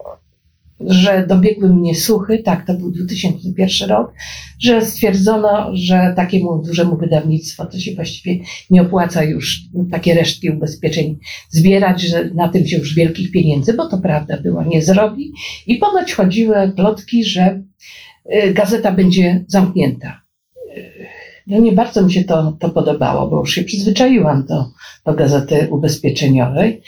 że 0.80 1.26
dobiegły 1.26 1.74
mnie 1.74 1.94
słuchy, 1.94 2.38
tak, 2.38 2.66
to 2.66 2.74
był 2.74 2.90
2001 2.90 3.88
rok, 3.88 4.12
że 4.60 4.86
stwierdzono, 4.86 5.70
że 5.72 6.12
takiemu 6.16 6.62
dużemu 6.62 6.96
wydawnictwu 6.96 7.66
to 7.66 7.78
się 7.78 7.94
właściwie 7.94 8.44
nie 8.70 8.82
opłaca 8.82 9.24
już 9.24 9.60
takie 9.90 10.14
resztki 10.14 10.50
ubezpieczeń 10.50 11.18
zbierać, 11.48 12.02
że 12.02 12.30
na 12.34 12.48
tym 12.48 12.66
się 12.66 12.78
już 12.78 12.94
wielkich 12.94 13.30
pieniędzy, 13.30 13.74
bo 13.74 13.88
to 13.88 13.98
prawda 13.98 14.36
była, 14.42 14.64
nie 14.64 14.82
zrobi. 14.82 15.32
I 15.66 15.76
ponoć 15.76 16.12
chodziły 16.12 16.72
plotki, 16.76 17.24
że 17.24 17.62
y, 18.34 18.54
gazeta 18.54 18.92
będzie 18.92 19.44
zamknięta 19.48 20.27
no 21.48 21.58
nie 21.58 21.72
bardzo 21.72 22.02
mi 22.02 22.12
się 22.12 22.24
to, 22.24 22.52
to 22.58 22.68
podobało, 22.68 23.28
bo 23.28 23.40
już 23.40 23.54
się 23.54 23.64
przyzwyczaiłam 23.64 24.46
do, 24.46 24.64
do 25.04 25.14
gazety 25.14 25.68
ubezpieczeniowej 25.70 26.82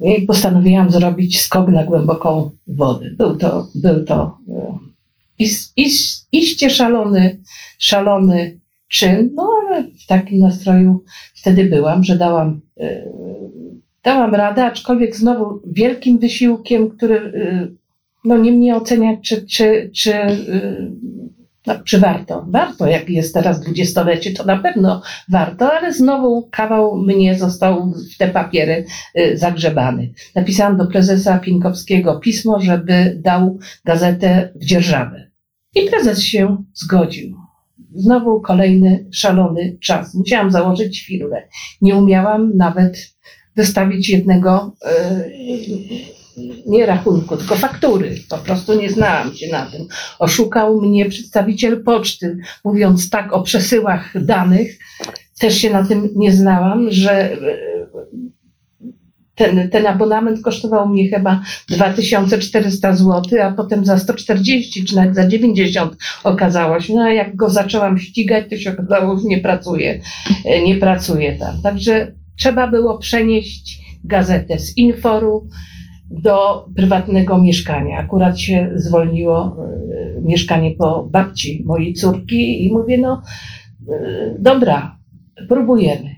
i 0.00 0.22
postanowiłam 0.22 0.90
zrobić 0.90 1.40
skok 1.40 1.68
na 1.68 1.84
głęboką 1.84 2.50
wodę. 2.66 3.10
Był 3.18 3.36
to, 3.36 3.68
był 3.74 4.04
to 4.04 4.38
e, 4.48 4.78
is, 5.38 5.72
is, 5.76 6.26
iście 6.32 6.70
szalony, 6.70 7.40
szalony 7.78 8.60
czyn, 8.88 9.30
no 9.34 9.50
ale 9.60 9.82
w 9.82 10.06
takim 10.06 10.38
nastroju 10.38 11.04
wtedy 11.34 11.64
byłam, 11.64 12.04
że 12.04 12.18
dałam, 12.18 12.60
e, 12.80 13.04
dałam 14.02 14.34
radę, 14.34 14.64
aczkolwiek 14.64 15.16
znowu 15.16 15.60
wielkim 15.66 16.18
wysiłkiem, 16.18 16.90
który 16.90 17.16
e, 17.16 17.68
no 18.24 18.38
nie 18.38 18.52
mnie 18.52 18.76
oceniać, 18.76 19.18
czy, 19.28 19.46
czy, 19.46 19.90
czy 19.94 20.12
no, 21.66 21.74
czy 21.84 21.98
warto? 21.98 22.46
Warto, 22.48 22.86
jak 22.86 23.10
jest 23.10 23.34
teraz 23.34 23.60
dwudziestolecie, 23.60 24.32
to 24.32 24.44
na 24.44 24.56
pewno 24.56 25.02
warto, 25.28 25.72
ale 25.72 25.92
znowu 25.92 26.48
kawał 26.52 26.96
mnie 26.96 27.38
został 27.38 27.92
w 28.14 28.18
te 28.18 28.28
papiery 28.28 28.84
y, 29.18 29.38
zagrzebany. 29.38 30.12
Napisałam 30.34 30.76
do 30.76 30.86
prezesa 30.86 31.38
Pinkowskiego 31.38 32.20
pismo, 32.20 32.60
żeby 32.60 33.20
dał 33.20 33.58
gazetę 33.84 34.52
w 34.54 34.64
dzierżawę. 34.64 35.30
I 35.74 35.90
prezes 35.90 36.22
się 36.22 36.64
zgodził. 36.74 37.36
Znowu 37.94 38.40
kolejny 38.40 39.06
szalony 39.12 39.78
czas. 39.80 40.14
Musiałam 40.14 40.50
założyć 40.50 41.06
firmę. 41.06 41.42
Nie 41.80 41.96
umiałam 41.96 42.56
nawet 42.56 43.14
wystawić 43.56 44.08
jednego 44.08 44.76
y, 44.86 46.13
nie 46.66 46.86
rachunku, 46.86 47.36
tylko 47.36 47.56
faktury. 47.56 48.14
Po 48.28 48.38
prostu 48.38 48.80
nie 48.80 48.90
znałam 48.90 49.34
się 49.34 49.52
na 49.52 49.66
tym. 49.66 49.86
Oszukał 50.18 50.80
mnie 50.80 51.08
przedstawiciel 51.08 51.82
poczty, 51.82 52.38
mówiąc 52.64 53.10
tak 53.10 53.32
o 53.32 53.42
przesyłach 53.42 54.24
danych. 54.24 54.78
Też 55.40 55.58
się 55.58 55.70
na 55.70 55.84
tym 55.86 56.08
nie 56.16 56.32
znałam, 56.32 56.90
że 56.90 57.32
e, 57.32 57.38
ten, 59.34 59.70
ten 59.70 59.86
abonament 59.86 60.42
kosztował 60.42 60.88
mnie 60.88 61.08
chyba 61.08 61.42
2400 61.68 62.96
zł, 62.96 63.22
a 63.42 63.52
potem 63.52 63.84
za 63.84 63.98
140 63.98 64.84
czy 64.84 64.96
nawet 64.96 65.14
za 65.14 65.28
90 65.28 65.96
okazało 66.24 66.80
się. 66.80 66.94
No 66.94 67.02
a 67.02 67.12
jak 67.12 67.36
go 67.36 67.50
zaczęłam 67.50 67.98
ścigać, 67.98 68.44
to 68.50 68.56
się 68.56 68.72
okazało, 68.72 69.18
że 69.18 69.24
nie 69.24 69.38
pracuje, 69.38 70.00
e, 70.44 70.62
nie 70.62 70.76
pracuje 70.76 71.38
tam. 71.38 71.62
Także 71.62 72.12
trzeba 72.38 72.66
było 72.66 72.98
przenieść 72.98 73.84
gazetę 74.04 74.58
z 74.58 74.76
Inforu 74.76 75.48
do 76.22 76.66
prywatnego 76.76 77.38
mieszkania. 77.38 77.98
Akurat 77.98 78.38
się 78.40 78.70
zwolniło 78.74 79.56
e, 80.16 80.20
mieszkanie 80.20 80.70
po 80.70 81.08
babci 81.10 81.62
mojej 81.66 81.94
córki 81.94 82.66
i 82.66 82.72
mówię, 82.72 82.98
no 82.98 83.22
e, 83.88 84.34
dobra, 84.38 84.98
próbujemy. 85.48 86.10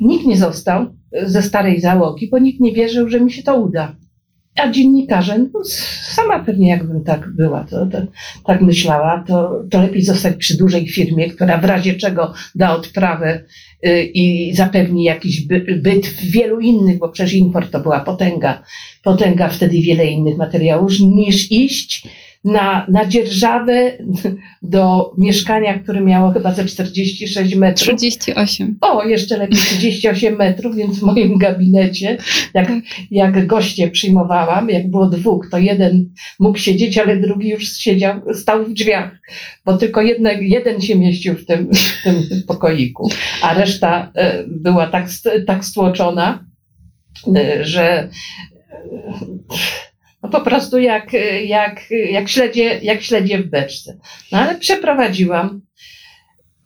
Nikt 0.00 0.26
nie 0.26 0.36
został 0.36 0.86
ze 1.22 1.42
starej 1.42 1.80
załogi, 1.80 2.28
bo 2.30 2.38
nikt 2.38 2.60
nie 2.60 2.72
wierzył, 2.72 3.08
że 3.08 3.20
mi 3.20 3.32
się 3.32 3.42
to 3.42 3.60
uda. 3.60 3.96
A 4.56 4.70
dziennikarze 4.70 5.38
no, 5.38 5.60
sama 6.12 6.44
pewnie 6.44 6.68
jakbym 6.68 7.04
tak 7.04 7.28
była, 7.28 7.64
to, 7.64 7.86
to, 7.86 7.98
tak 8.46 8.60
myślała, 8.60 9.24
to, 9.28 9.62
to 9.70 9.82
lepiej 9.82 10.02
zostać 10.02 10.36
przy 10.36 10.56
dużej 10.56 10.88
firmie, 10.88 11.30
która 11.30 11.58
w 11.58 11.64
razie 11.64 11.94
czego 11.94 12.34
da 12.54 12.74
odprawę 12.74 13.44
y, 13.86 14.02
i 14.02 14.54
zapewni 14.54 15.04
jakiś 15.04 15.46
byt 15.82 16.06
w 16.06 16.30
wielu 16.30 16.60
innych, 16.60 16.98
bo 16.98 17.08
przecież 17.08 17.34
import 17.34 17.70
to 17.70 17.80
była 17.80 18.00
potęga, 18.00 18.62
potęga 19.02 19.48
wtedy 19.48 19.80
wiele 19.80 20.06
innych 20.06 20.36
materiałów, 20.36 20.92
niż 21.00 21.52
iść 21.52 22.08
na, 22.44 22.86
na 22.88 23.06
dzierżawę 23.06 23.92
do 24.62 25.12
mieszkania, 25.18 25.78
które 25.78 26.00
miało 26.00 26.30
chyba 26.30 26.54
ze 26.54 26.64
46 26.64 27.54
metrów. 27.54 27.96
38. 27.96 28.78
O, 28.80 29.04
jeszcze 29.04 29.38
lepiej 29.38 29.58
38 29.58 30.36
metrów, 30.36 30.76
więc 30.76 30.98
w 30.98 31.02
moim 31.02 31.38
gabinecie, 31.38 32.18
jak, 32.54 32.72
jak 33.10 33.46
goście 33.46 33.90
przyjmowałam, 33.90 34.70
jak 34.70 34.90
było 34.90 35.08
dwóch, 35.08 35.48
to 35.50 35.58
jeden 35.58 36.10
mógł 36.38 36.58
siedzieć, 36.58 36.98
ale 36.98 37.16
drugi 37.16 37.48
już 37.48 37.76
siedział, 37.76 38.20
stał 38.34 38.64
w 38.64 38.72
drzwiach, 38.72 39.20
bo 39.64 39.76
tylko 39.76 40.02
jedne, 40.02 40.34
jeden 40.34 40.80
się 40.80 40.98
mieścił 40.98 41.34
w 41.34 41.46
tym, 41.46 41.68
w 41.74 42.02
tym 42.04 42.42
pokoiku, 42.46 43.10
a 43.42 43.54
reszta 43.54 44.12
e, 44.14 44.44
była 44.46 44.86
tak, 44.86 45.06
tak 45.46 45.64
stłoczona, 45.64 46.44
e, 47.36 47.64
że 47.64 48.08
no 48.84 49.91
po 50.32 50.40
prostu 50.40 50.78
jak, 50.78 51.12
jak, 51.44 51.90
jak, 51.90 52.28
śledzie, 52.28 52.78
jak 52.82 53.02
śledzie 53.02 53.38
w 53.38 53.50
beczce. 53.50 53.98
No 54.32 54.38
ale 54.38 54.54
przeprowadziłam 54.58 55.62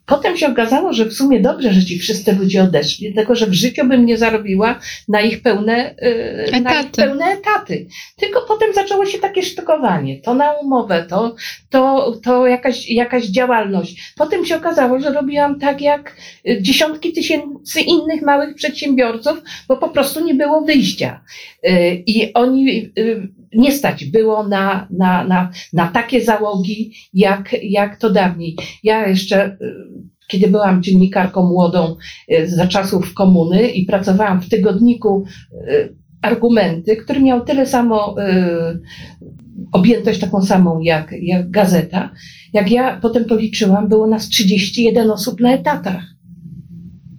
Potem 0.07 0.37
się 0.37 0.49
okazało, 0.49 0.93
że 0.93 1.05
w 1.05 1.13
sumie 1.13 1.41
dobrze, 1.41 1.73
że 1.73 1.85
ci 1.85 1.99
wszyscy 1.99 2.33
ludzie 2.33 2.63
odeszli, 2.63 3.15
tylko 3.15 3.35
że 3.35 3.47
w 3.47 3.53
życiu 3.53 3.87
bym 3.87 4.07
nie 4.07 4.19
zarobiła 4.19 4.81
na 5.09 5.21
ich 5.21 5.43
pełne, 5.43 5.95
etaty. 5.97 6.61
Na 6.61 6.81
ich 6.81 6.91
pełne 6.91 7.25
etaty. 7.25 7.87
Tylko 8.17 8.41
potem 8.49 8.75
zaczęło 8.75 9.07
się 9.07 9.19
takie 9.19 9.43
sztukowanie. 9.43 10.21
To 10.21 10.35
na 10.35 10.53
umowę, 10.53 11.07
to, 11.09 11.35
to, 11.71 12.13
to 12.25 12.47
jakaś, 12.47 12.91
jakaś 12.91 13.25
działalność. 13.25 14.13
Potem 14.17 14.45
się 14.45 14.57
okazało, 14.57 15.01
że 15.01 15.13
robiłam 15.13 15.61
tak 15.61 15.81
jak 15.81 16.17
dziesiątki 16.61 17.13
tysięcy 17.13 17.81
innych 17.81 18.23
małych 18.23 18.55
przedsiębiorców, 18.55 19.43
bo 19.69 19.77
po 19.77 19.89
prostu 19.89 20.25
nie 20.25 20.35
było 20.35 20.61
wyjścia. 20.61 21.25
Y, 21.69 22.03
I 22.07 22.35
oni 22.35 22.93
y, 22.99 23.29
nie 23.55 23.73
stać 23.73 24.05
było 24.05 24.49
na, 24.49 24.89
na, 24.91 25.25
na, 25.25 25.51
na 25.73 25.87
takie 25.87 26.25
załogi, 26.25 26.93
jak, 27.15 27.57
jak 27.63 27.99
to 27.99 28.11
dawniej. 28.11 28.57
Ja 28.83 29.09
jeszcze, 29.09 29.47
y, 29.47 29.75
kiedy 30.29 30.49
byłam 30.49 30.83
dziennikarką 30.83 31.49
młodą 31.49 31.97
y, 32.33 32.49
za 32.49 32.67
czasów 32.67 33.15
komuny 33.15 33.69
i 33.69 33.87
pracowałam 33.87 34.41
w 34.41 34.49
tygodniku 34.49 35.25
y, 35.53 35.97
Argumenty, 36.23 36.97
który 36.97 37.21
miał 37.21 37.45
tyle 37.45 37.67
samo 37.67 38.15
objętość 39.73 40.21
taką 40.21 40.43
samą 40.43 40.81
jak, 40.81 41.15
jak 41.23 41.51
gazeta. 41.51 42.11
Jak 42.53 42.71
ja 42.71 43.01
potem 43.01 43.25
policzyłam, 43.25 43.89
było 43.89 44.07
nas 44.07 44.29
31 44.29 45.11
osób 45.11 45.41
na 45.41 45.53
etatach. 45.53 46.16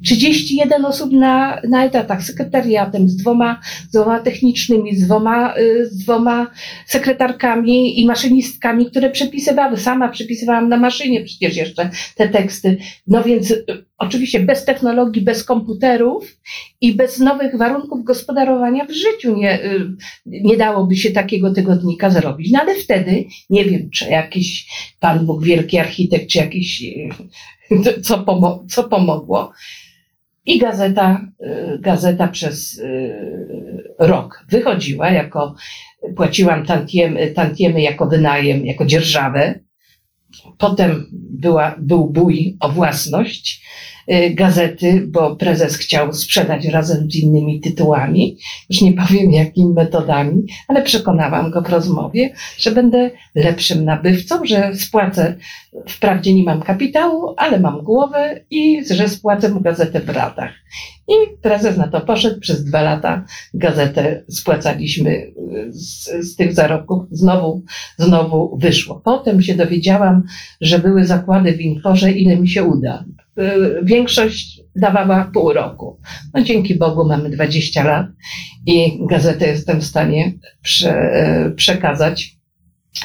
31 0.05 0.85
osób 0.85 1.11
na, 1.11 1.61
na 1.69 1.85
etatach, 1.85 2.23
sekretariatem, 2.23 3.09
z 3.09 3.15
dwoma, 3.15 3.59
z 3.89 3.91
dwoma 3.91 4.19
technicznymi, 4.19 4.95
z 4.95 5.05
dwoma, 5.05 5.57
y, 5.57 5.85
z 5.85 5.97
dwoma 5.97 6.47
sekretarkami 6.85 8.01
i 8.01 8.05
maszynistkami, 8.05 8.85
które 8.85 9.09
przepisywały. 9.09 9.77
Sama 9.77 10.09
przepisywałam 10.09 10.69
na 10.69 10.77
maszynie 10.77 11.23
przecież 11.23 11.57
jeszcze 11.57 11.89
te 12.15 12.29
teksty. 12.29 12.77
No 13.07 13.23
więc 13.23 13.51
y, 13.51 13.65
oczywiście 13.97 14.39
bez 14.39 14.65
technologii, 14.65 15.21
bez 15.21 15.43
komputerów 15.43 16.37
i 16.81 16.93
bez 16.93 17.19
nowych 17.19 17.57
warunków 17.57 18.03
gospodarowania 18.03 18.85
w 18.85 18.91
życiu 18.91 19.35
nie, 19.35 19.63
y, 19.65 19.95
nie 20.25 20.57
dałoby 20.57 20.95
się 20.95 21.11
takiego 21.11 21.53
tygodnika 21.53 22.09
zrobić. 22.09 22.51
No 22.51 22.59
ale 22.61 22.75
wtedy, 22.75 23.25
nie 23.49 23.65
wiem, 23.65 23.89
czy 23.89 24.09
jakiś 24.09 24.67
Pan 24.99 25.25
Bóg, 25.25 25.43
wielki 25.43 25.77
architekt, 25.77 26.27
czy 26.29 26.37
jakiś, 26.37 26.83
co, 28.03 28.19
pomo 28.19 28.63
co 28.69 28.83
pomogło, 28.83 29.51
i 30.47 30.59
gazeta, 30.59 31.27
y, 31.41 31.79
gazeta 31.79 32.27
przez 32.27 32.77
y, 32.77 33.93
rok 33.99 34.45
wychodziła 34.49 35.09
jako, 35.11 35.55
płaciłam 36.15 36.65
tantiemy, 36.65 37.31
tantiemy 37.31 37.81
jako 37.81 38.05
wynajem, 38.05 38.65
jako 38.65 38.85
dzierżawę. 38.85 39.59
Potem 40.57 41.05
była, 41.11 41.75
był 41.79 42.09
bój 42.09 42.57
o 42.59 42.69
własność 42.69 43.65
gazety, 44.31 45.07
bo 45.07 45.35
prezes 45.35 45.77
chciał 45.77 46.13
sprzedać 46.13 46.65
razem 46.65 47.11
z 47.11 47.15
innymi 47.15 47.59
tytułami. 47.59 48.37
Już 48.69 48.81
nie 48.81 48.93
powiem 48.93 49.31
jakimi 49.31 49.73
metodami, 49.73 50.43
ale 50.67 50.81
przekonałam 50.81 51.51
go 51.51 51.61
w 51.61 51.69
rozmowie, 51.69 52.33
że 52.57 52.71
będę 52.71 53.11
lepszym 53.35 53.85
nabywcą, 53.85 54.45
że 54.45 54.75
spłacę 54.75 55.35
Wprawdzie 55.87 56.33
nie 56.33 56.43
mam 56.43 56.61
kapitału, 56.61 57.33
ale 57.37 57.59
mam 57.59 57.81
głowę 57.81 58.39
i 58.49 58.85
że 58.91 59.09
spłacę 59.09 59.49
mu 59.49 59.61
gazetę 59.61 59.99
w 59.99 60.09
ratach. 60.09 60.51
I 61.07 61.37
prezes 61.41 61.77
na 61.77 61.87
to 61.87 62.01
poszedł. 62.01 62.39
Przez 62.39 62.65
dwa 62.65 62.81
lata 62.81 63.25
gazetę 63.53 64.23
spłacaliśmy 64.29 65.31
z, 65.69 66.09
z 66.31 66.35
tych 66.35 66.53
zarobków. 66.53 67.03
Znowu, 67.11 67.63
znowu 67.97 68.57
wyszło. 68.57 69.01
Potem 69.03 69.41
się 69.41 69.55
dowiedziałam, 69.55 70.23
że 70.61 70.79
były 70.79 71.05
zakłady 71.05 71.53
w 71.53 71.61
Inforze, 71.61 72.11
ile 72.11 72.37
mi 72.37 72.49
się 72.49 72.63
uda. 72.63 73.05
Większość 73.83 74.61
dawała 74.75 75.31
pół 75.33 75.53
roku. 75.53 75.99
No 76.33 76.43
dzięki 76.43 76.75
Bogu 76.75 77.05
mamy 77.05 77.29
20 77.29 77.83
lat 77.83 78.07
i 78.65 78.99
gazetę 79.09 79.47
jestem 79.47 79.81
w 79.81 79.85
stanie 79.85 80.33
prze, 80.61 81.11
przekazać 81.55 82.37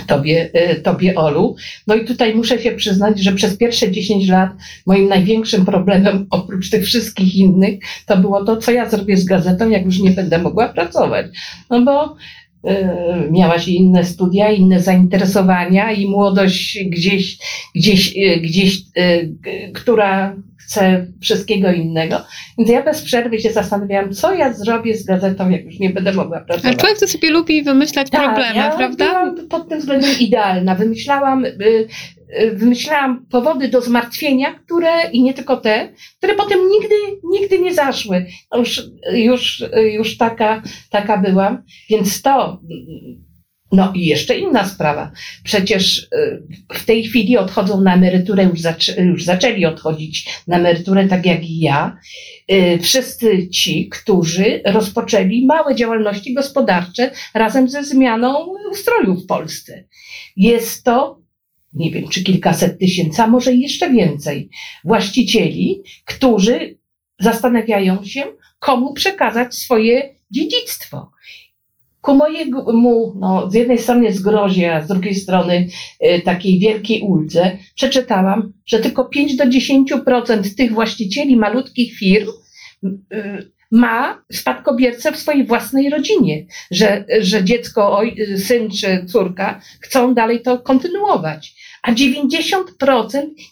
Tobie, 0.07 0.51
y, 0.71 0.81
tobie, 0.81 1.15
Olu. 1.15 1.57
No 1.87 1.95
i 1.95 2.05
tutaj 2.05 2.35
muszę 2.35 2.59
się 2.59 2.73
przyznać, 2.73 3.23
że 3.23 3.33
przez 3.33 3.57
pierwsze 3.57 3.91
10 3.91 4.29
lat 4.29 4.51
moim 4.87 5.09
największym 5.09 5.65
problemem, 5.65 6.27
oprócz 6.31 6.71
tych 6.71 6.85
wszystkich 6.85 7.35
innych, 7.35 7.79
to 8.07 8.17
było 8.17 8.45
to, 8.45 8.57
co 8.57 8.73
ja 8.73 8.91
zrobię 8.91 9.17
z 9.17 9.25
gazetą, 9.25 9.71
jak 9.71 9.85
już 9.85 9.99
nie 9.99 10.11
będę 10.11 10.39
mogła 10.39 10.69
pracować. 10.69 11.27
No 11.71 11.83
bo 11.83 12.05
y, 12.05 12.17
miałaś 13.31 13.69
inne 13.69 14.05
studia, 14.05 14.51
inne 14.51 14.81
zainteresowania 14.81 15.93
i 15.93 16.09
młodość 16.09 16.79
gdzieś, 16.85 17.39
gdzieś, 17.75 18.17
y, 18.17 18.41
gdzieś, 18.41 18.83
która 19.75 20.37
chce 20.73 21.07
wszystkiego 21.21 21.73
innego. 21.73 22.21
Więc 22.59 22.71
ja 22.71 22.83
bez 22.83 23.03
przerwy 23.03 23.41
się 23.41 23.53
zastanawiałam, 23.53 24.13
co 24.13 24.35
ja 24.35 24.53
zrobię 24.53 24.97
z 24.97 25.05
gazetą, 25.05 25.51
jak 25.51 25.65
już 25.65 25.79
nie 25.79 25.91
będę 25.91 26.13
mogła 26.13 26.41
pracować. 26.41 26.65
Ale 26.65 26.77
człowiek 26.77 26.99
to 26.99 27.09
sobie 27.09 27.31
lubi 27.31 27.63
wymyślać 27.63 28.11
tak, 28.11 28.25
problemy, 28.25 28.57
ja 28.57 28.71
prawda? 28.71 29.09
Byłam 29.09 29.49
pod 29.49 29.69
tym 29.69 29.81
względem 29.81 30.11
idealna. 30.21 30.75
Wymyślałam, 30.75 31.45
y, 31.45 31.49
y, 31.49 31.89
wymyślałam 32.53 33.27
powody 33.27 33.69
do 33.69 33.81
zmartwienia, 33.81 34.55
które, 34.55 35.11
i 35.13 35.23
nie 35.23 35.35
tylko 35.35 35.57
te, 35.57 35.93
które 36.19 36.35
potem 36.35 36.59
nigdy, 36.69 36.95
nigdy 37.25 37.59
nie 37.59 37.75
zaszły. 37.75 38.27
Już, 38.59 38.83
już, 39.13 39.65
już 39.93 40.17
taka, 40.17 40.63
taka 40.91 41.19
byłam. 41.19 41.63
Więc 41.91 42.23
to 42.23 42.61
no 43.73 43.93
i 43.95 44.07
jeszcze 44.07 44.39
inna 44.39 44.69
sprawa. 44.69 45.11
Przecież 45.45 45.99
y, 45.99 46.43
w 46.73 46.85
tej 46.85 47.05
chwili 47.05 47.39
odchodzą 47.39 47.81
na 47.81 47.95
emeryturę, 47.95 48.45
już, 48.45 48.61
zaczę, 48.61 49.03
już 49.03 49.25
zaczęli 49.25 49.65
odchodzić 49.65 50.29
na 50.47 50.57
emeryturę, 50.57 51.09
tak 51.09 51.27
jak 51.27 51.45
i 51.45 51.61
ja, 51.61 51.97
y, 52.53 52.79
wszyscy 52.83 53.49
ci, 53.49 53.89
którzy 53.89 54.61
rozpoczęli 54.65 55.47
małe 55.47 55.75
działalności 55.75 56.35
gospodarcze 56.35 57.11
razem 57.35 57.69
ze 57.69 57.85
zmianą 57.85 58.47
ustroju 58.73 59.15
w 59.15 59.27
Polsce. 59.27 59.85
Jest 60.37 60.85
to 60.85 61.22
nie 61.75 61.91
wiem, 61.91 62.09
czy 62.09 62.25
kilkaset 62.25 62.79
tysięcy, 62.79 63.23
a 63.23 63.27
może 63.27 63.55
jeszcze 63.55 63.91
więcej 63.91 64.51
właścicieli, 64.85 65.83
którzy 66.05 66.79
zastanawiają 67.21 68.05
się, 68.05 68.23
komu 68.59 68.95
przekazać 68.95 69.55
swoje 69.55 70.15
dziedzictwo. 70.31 71.11
Ku 72.01 72.15
mojemu, 72.15 73.15
no, 73.21 73.51
z 73.51 73.55
jednej 73.55 73.79
strony 73.79 74.13
zgrozie, 74.13 74.75
a 74.75 74.81
z 74.81 74.89
drugiej 74.89 75.15
strony 75.15 75.69
y, 76.05 76.23
takiej 76.25 76.59
wielkiej 76.59 77.01
uldze, 77.01 77.59
przeczytałam, 77.75 78.53
że 78.67 78.79
tylko 78.79 79.05
5 79.05 79.37
do 79.37 79.45
10% 79.45 80.55
tych 80.57 80.73
właścicieli 80.73 81.37
malutkich 81.37 81.95
firm 81.99 82.29
y, 82.85 83.53
ma 83.73 84.23
spadkobiercę 84.33 85.13
w 85.13 85.19
swojej 85.19 85.47
własnej 85.47 85.91
rodzinie, 85.91 86.47
że, 86.71 87.05
że 87.21 87.45
dziecko, 87.45 87.99
oj, 87.99 88.17
syn 88.37 88.71
czy 88.71 89.05
córka 89.07 89.61
chcą 89.81 90.15
dalej 90.15 90.43
to 90.43 90.59
kontynuować 90.59 91.55
a 91.83 91.93
90% 91.93 92.65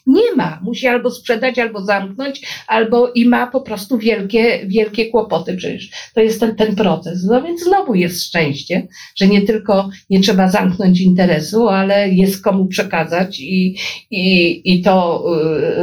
nie 0.07 0.35
ma. 0.35 0.59
Musi 0.63 0.87
albo 0.87 1.11
sprzedać, 1.11 1.59
albo 1.59 1.81
zamknąć, 1.81 2.41
albo 2.67 3.11
i 3.11 3.25
ma 3.25 3.47
po 3.47 3.61
prostu 3.61 3.97
wielkie, 3.97 4.61
wielkie 4.67 5.05
kłopoty. 5.05 5.57
Przecież 5.57 5.89
to 6.13 6.21
jest 6.21 6.39
ten, 6.39 6.55
ten 6.55 6.75
proces. 6.75 7.23
No 7.23 7.41
więc 7.41 7.63
znowu 7.63 7.95
jest 7.95 8.23
szczęście, 8.23 8.87
że 9.15 9.27
nie 9.27 9.41
tylko 9.41 9.89
nie 10.09 10.19
trzeba 10.19 10.49
zamknąć 10.49 11.01
interesu, 11.01 11.69
ale 11.69 12.09
jest 12.09 12.43
komu 12.43 12.65
przekazać 12.65 13.39
i, 13.39 13.75
i, 14.11 14.61
i, 14.73 14.81
to, 14.81 15.23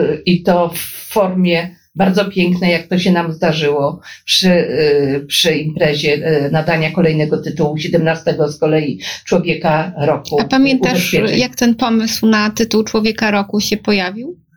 yy, 0.00 0.22
i 0.26 0.42
to 0.42 0.68
w 0.68 0.78
formie 1.12 1.76
bardzo 1.94 2.24
piękne, 2.24 2.70
jak 2.70 2.86
to 2.86 2.98
się 2.98 3.12
nam 3.12 3.32
zdarzyło 3.32 4.00
przy, 4.24 4.50
y, 4.50 5.24
przy 5.28 5.54
imprezie 5.54 6.14
y, 6.46 6.50
nadania 6.50 6.90
kolejnego 6.90 7.38
tytułu, 7.38 7.78
17 7.78 8.34
z 8.48 8.58
kolei 8.58 9.00
Człowieka 9.24 9.92
Roku. 9.96 10.40
A 10.40 10.44
pamiętasz, 10.44 11.16
jak 11.36 11.56
ten 11.56 11.74
pomysł 11.74 12.26
na 12.26 12.50
tytuł 12.50 12.84
Człowieka 12.84 13.30
Roku 13.30 13.60
się 13.60 13.76
pojawił? 13.76 14.47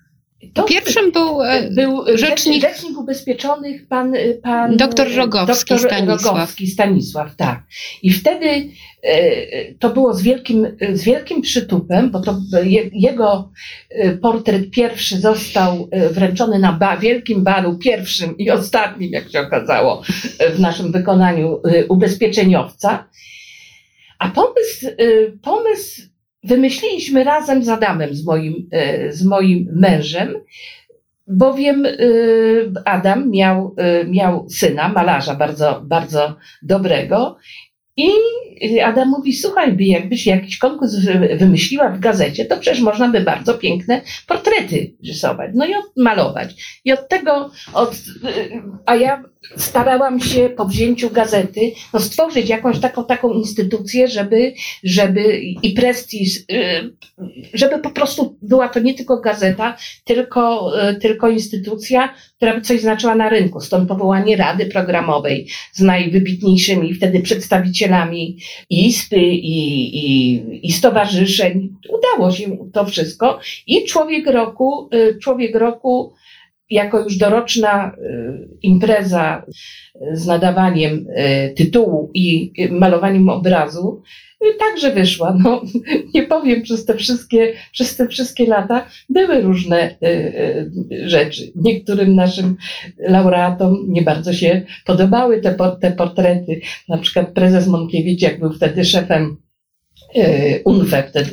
To 0.54 0.64
Pierwszym 0.64 1.12
był, 1.12 1.42
e, 1.42 1.70
był 1.72 2.18
rzecznik, 2.18 2.62
rzecznik 2.62 2.98
ubezpieczonych, 2.98 3.88
pan, 3.88 4.14
pan 4.44 4.78
doktor 4.78 5.16
Rogowski, 5.16 5.48
doktor 5.48 5.80
Stanisław. 5.80 6.24
Rogowski 6.24 6.68
Stanisław. 6.68 7.36
Tak. 7.36 7.64
I 8.04 8.14
wtedy 8.14 8.70
e, 9.04 9.74
to 9.74 9.90
było 9.90 10.14
z 10.14 10.22
wielkim, 10.22 10.68
z 10.94 11.04
wielkim 11.04 11.42
przytupem, 11.42 12.12
bo 12.12 12.22
to 12.22 12.40
jego 12.94 13.52
e, 13.90 14.12
portret 14.12 14.72
pierwszy 14.72 15.20
został 15.20 15.90
wręczony 16.12 16.60
na 16.60 16.74
ba, 16.74 16.98
wielkim 16.98 17.44
balu 17.44 17.78
pierwszym 17.78 18.38
i 18.38 18.50
ostatnim, 18.50 19.12
jak 19.12 19.32
się 19.32 19.40
okazało, 19.40 20.04
w 20.56 20.60
naszym 20.60 20.92
wykonaniu 20.92 21.62
ubezpieczeniowca. 21.90 23.08
A 24.20 24.30
pomysł, 24.30 24.88
pomysł 25.42 26.11
wymyśliliśmy 26.44 27.24
razem 27.24 27.64
z 27.64 27.70
Adamem, 27.70 28.16
z 28.16 28.26
moim, 28.26 28.68
e, 28.72 29.12
z 29.12 29.26
moim 29.26 29.70
mężem, 29.74 30.36
bowiem 31.28 31.86
e, 31.86 31.92
Adam 32.86 33.30
miał, 33.30 33.76
e, 33.78 34.06
miał 34.06 34.50
syna, 34.50 34.90
malarza 34.90 35.36
bardzo, 35.36 35.82
bardzo 35.86 36.36
dobrego 36.62 37.38
i 37.98 38.12
Adam 38.84 39.10
mówi, 39.10 39.34
słuchaj, 39.34 39.76
jakbyś 39.80 40.26
jakiś 40.26 40.58
konkurs 40.58 40.96
wymyśliła 41.40 41.90
w 41.90 42.00
gazecie, 42.00 42.46
to 42.46 42.58
przecież 42.58 42.82
można 42.82 43.10
by 43.10 43.22
bardzo 43.22 43.54
piękne 43.54 44.02
portrety 44.28 44.94
rysować, 45.08 45.52
no 45.54 45.66
i 45.66 45.72
malować. 45.98 46.82
I 46.86 46.92
od 46.92 47.10
tego, 47.10 47.52
od, 47.74 47.96
a 48.86 48.96
ja 48.96 49.24
starałam 49.58 50.20
się 50.20 50.50
po 50.50 50.66
wzięciu 50.66 51.10
gazety 51.10 51.72
no, 51.94 52.00
stworzyć 52.00 52.50
jakąś 52.50 52.80
taką, 52.80 53.06
taką 53.06 53.34
instytucję, 53.34 54.08
żeby, 54.08 54.54
żeby 54.84 55.38
i 55.64 55.74
prestiż, 55.74 56.38
y, 56.38 56.94
żeby 57.54 57.80
po 57.80 57.90
prostu 57.90 58.38
była 58.42 58.70
to 58.70 58.80
nie 58.80 58.94
tylko 58.94 59.22
gazeta, 59.22 59.78
tylko, 60.06 60.72
y, 60.90 60.96
tylko 60.96 61.30
instytucja, 61.30 62.14
która 62.42 62.56
by 62.56 62.62
coś 62.62 62.82
znaczyła 62.82 63.16
na 63.16 63.30
rynku. 63.30 63.60
Stąd 63.60 63.90
powołanie 63.90 64.36
Rady 64.36 64.66
Programowej 64.66 65.48
z 65.72 65.82
najwybitniejszymi 65.82 66.94
wtedy 66.94 67.20
przedstawicielami 67.20 68.38
ISPy 68.70 69.20
i, 69.20 69.98
i, 69.98 70.42
i 70.68 70.72
stowarzyszeń. 70.72 71.76
Udało 71.90 72.32
się 72.32 72.58
to 72.74 72.86
wszystko 72.86 73.40
i 73.68 73.86
Człowiek 73.86 74.28
Roku, 74.28 74.90
y, 74.94 75.20
Człowiek 75.20 75.56
Roku 75.56 76.14
jako 76.70 77.00
już 77.00 77.18
doroczna 77.18 77.92
y, 77.92 78.58
impreza 78.62 79.46
z 80.14 80.28
nadawaniem 80.28 81.08
y, 81.08 81.54
tytułu 81.58 82.12
i 82.14 82.54
malowaniem 82.72 83.30
obrazu 83.30 84.02
także 84.60 84.92
wyszła. 84.92 85.38
No, 85.44 85.62
nie 86.16 86.24
powiem, 86.24 86.62
przez 86.62 86.86
te 86.86 86.96
wszystkie, 86.96 87.54
przez 87.72 87.96
te 87.96 88.08
wszystkie 88.08 88.46
lata 88.46 88.86
były 89.10 89.42
różne 89.42 89.96
rzeczy. 91.06 91.52
Niektórym 91.56 92.16
naszym 92.16 92.56
laureatom 93.00 93.86
nie 93.88 94.02
bardzo 94.02 94.34
się 94.34 94.62
podobały 94.86 95.42
te, 95.42 95.56
te 95.82 95.92
portrety. 95.92 96.62
Na 96.90 96.98
przykład 96.98 97.34
prezes 97.34 97.68
Monkiewicz, 97.68 98.22
jak 98.22 98.40
był 98.40 98.54
wtedy 98.54 98.86
szefem 98.86 99.38
E, 100.16 100.60
UNFE 100.64 101.04
wtedy. 101.10 101.32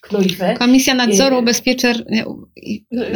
Knujfe. 0.00 0.54
Komisja 0.58 0.94
Nadzoru 0.94 1.38
Ubezpieczeń. 1.38 1.94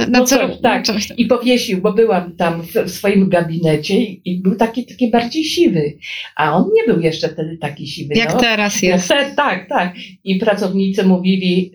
Nadzoru, 0.08 0.48
no 0.48 0.56
tak, 0.56 0.84
i 1.16 1.26
powiesił, 1.26 1.80
bo 1.80 1.92
byłam 1.92 2.36
tam 2.36 2.62
w, 2.62 2.74
w 2.74 2.90
swoim 2.90 3.28
gabinecie 3.28 4.00
i, 4.00 4.22
i, 4.24 4.40
był 4.40 4.56
taki, 4.56 4.86
taki 4.86 5.10
bardziej 5.10 5.44
siwy, 5.44 5.98
a 6.36 6.56
on 6.56 6.70
nie 6.74 6.92
był 6.92 7.02
jeszcze 7.02 7.28
wtedy 7.28 7.58
taki 7.58 7.86
siwy. 7.86 8.14
Jak 8.14 8.34
no. 8.34 8.40
teraz 8.40 8.82
jest. 8.82 9.08
tak, 9.36 9.68
tak. 9.68 9.94
I 10.24 10.36
pracownicy 10.36 11.04
mówili, 11.04 11.72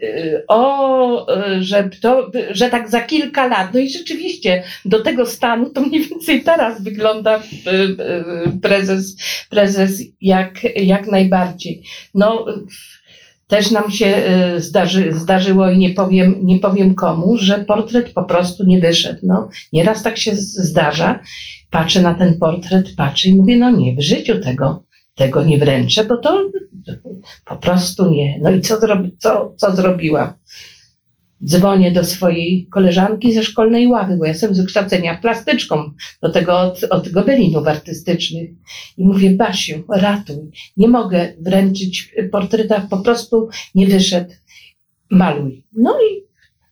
o, 0.48 1.28
że, 1.60 1.90
to, 2.02 2.32
że 2.52 2.70
tak 2.70 2.90
za 2.90 3.02
kilka 3.02 3.48
lat, 3.48 3.74
no 3.74 3.80
i 3.80 3.90
rzeczywiście 3.90 4.64
do 4.86 5.02
tego 5.02 5.26
stanu 5.26 5.70
to 5.70 5.82
mniej 5.82 6.02
więcej 6.02 6.42
teraz 6.42 6.84
wygląda 6.84 7.44
prezes, 8.62 9.16
prezes 9.50 10.02
jak, 10.22 10.64
jak 10.76 11.08
najbardziej. 11.08 11.84
No, 12.14 12.46
też 13.48 13.72
nam 13.72 13.92
się 13.92 14.24
y, 14.56 14.62
zdarzy, 14.62 15.14
zdarzyło 15.14 15.70
i 15.70 15.78
nie 15.78 15.90
powiem, 15.90 16.36
nie 16.44 16.60
powiem 16.60 16.96
komu, 16.96 17.38
że 17.38 17.66
portret 17.66 18.14
po 18.14 18.24
prostu 18.24 18.66
nie 18.66 18.80
wyszedł. 18.80 19.20
No, 19.24 19.50
nieraz 19.74 20.04
tak 20.04 20.18
się 20.18 20.36
zdarza. 20.36 21.20
Patrzę 21.70 22.02
na 22.02 22.14
ten 22.14 22.40
portret, 22.40 22.96
patrzę 22.98 23.30
i 23.30 23.36
mówię, 23.36 23.58
no 23.58 23.72
nie, 23.72 23.96
w 23.96 24.02
życiu 24.02 24.42
tego, 24.42 24.84
tego 25.16 25.44
nie 25.44 25.58
wręczę, 25.58 26.06
bo 26.06 26.18
to 26.18 26.50
po 27.46 27.56
prostu 27.56 28.12
nie. 28.12 28.40
No 28.42 28.52
i 28.52 28.62
co, 28.62 28.80
zrobi, 28.80 29.18
co, 29.18 29.54
co 29.58 29.76
zrobiłam? 29.76 30.34
Dzwonię 31.46 31.92
do 31.92 32.04
swojej 32.04 32.68
koleżanki 32.68 33.34
ze 33.34 33.44
szkolnej 33.44 33.88
ławy, 33.88 34.18
bo 34.18 34.26
ja 34.26 34.32
jestem 34.32 34.56
z 34.56 34.60
wykształcenia 34.60 35.18
plastyczką, 35.18 35.92
do 36.22 36.30
tego 36.30 36.60
od, 36.60 36.84
od 36.84 37.10
gobelinów 37.10 37.68
artystycznych. 37.68 38.50
I 38.98 39.06
mówię, 39.06 39.30
Basiu, 39.30 39.84
ratuj, 39.90 40.52
nie 40.78 40.88
mogę 40.88 41.34
wręczyć 41.40 42.16
portreta, 42.32 42.88
po 42.90 42.98
prostu 42.98 43.50
nie 43.76 43.88
wyszedł, 43.88 44.34
maluj. 45.10 45.64
No 45.74 45.98
i 46.02 46.25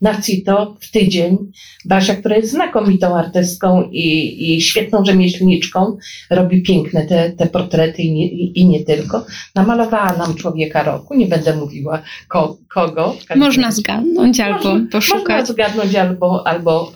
na 0.03 0.21
CITO 0.21 0.77
w 0.81 0.91
tydzień. 0.91 1.37
Basia, 1.85 2.15
która 2.15 2.35
jest 2.35 2.51
znakomitą 2.51 3.17
artystką 3.17 3.89
i, 3.91 4.55
i 4.55 4.61
świetną 4.61 5.05
rzemieślniczką, 5.05 5.97
robi 6.29 6.61
piękne 6.61 7.05
te, 7.05 7.31
te 7.31 7.47
portrety 7.47 8.01
i 8.01 8.13
nie, 8.13 8.27
i 8.31 8.65
nie, 8.65 8.85
tylko. 8.85 9.25
Namalowała 9.55 10.13
nam 10.17 10.35
człowieka 10.35 10.83
roku, 10.83 11.15
nie 11.15 11.27
będę 11.27 11.55
mówiła 11.55 12.01
ko, 12.27 12.57
kogo. 12.73 13.15
Można 13.35 13.71
zgadnąć 13.71 14.39
albo 14.39 14.69
można, 14.69 14.87
poszukać. 14.91 15.39
Można 15.39 15.45
zgadnąć 15.45 15.95
albo, 15.95 16.47
albo 16.47 16.91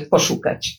yy, 0.00 0.06
poszukać. 0.06 0.78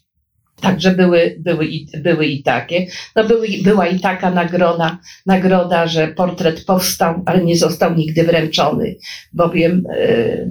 Także 0.62 0.92
były, 0.92 1.36
były, 1.40 1.66
i, 1.66 1.88
były 1.98 2.26
i 2.26 2.44
takie. 2.44 2.86
No 3.16 3.24
były, 3.24 3.48
była 3.64 3.88
i 3.88 4.00
taka 4.00 4.32
nagroda, 4.32 5.00
nagroda, 5.26 5.88
że 5.88 6.08
portret 6.08 6.66
powstał, 6.66 7.24
ale 7.26 7.44
nie 7.44 7.58
został 7.58 7.96
nigdy 7.96 8.24
wręczony, 8.24 8.96
bowiem 9.34 9.84
yy, 10.00 10.50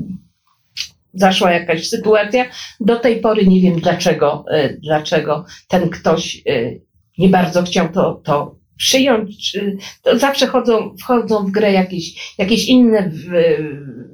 zaszła 1.14 1.52
jakaś 1.52 1.88
sytuacja. 1.88 2.44
Do 2.80 2.96
tej 2.96 3.20
pory 3.20 3.46
nie 3.46 3.60
wiem 3.60 3.80
dlaczego, 3.80 4.44
e, 4.50 4.74
dlaczego 4.74 5.44
ten 5.68 5.90
ktoś 5.90 6.42
e, 6.46 6.72
nie 7.18 7.28
bardzo 7.28 7.62
chciał 7.62 7.88
to, 7.88 8.20
to 8.24 8.58
przyjąć. 8.76 9.56
To 10.02 10.18
zawsze 10.18 10.46
chodzą, 10.46 10.96
wchodzą 11.00 11.46
w 11.46 11.50
grę 11.50 11.72
jakieś, 11.72 12.34
jakieś 12.38 12.68
inne, 12.68 13.10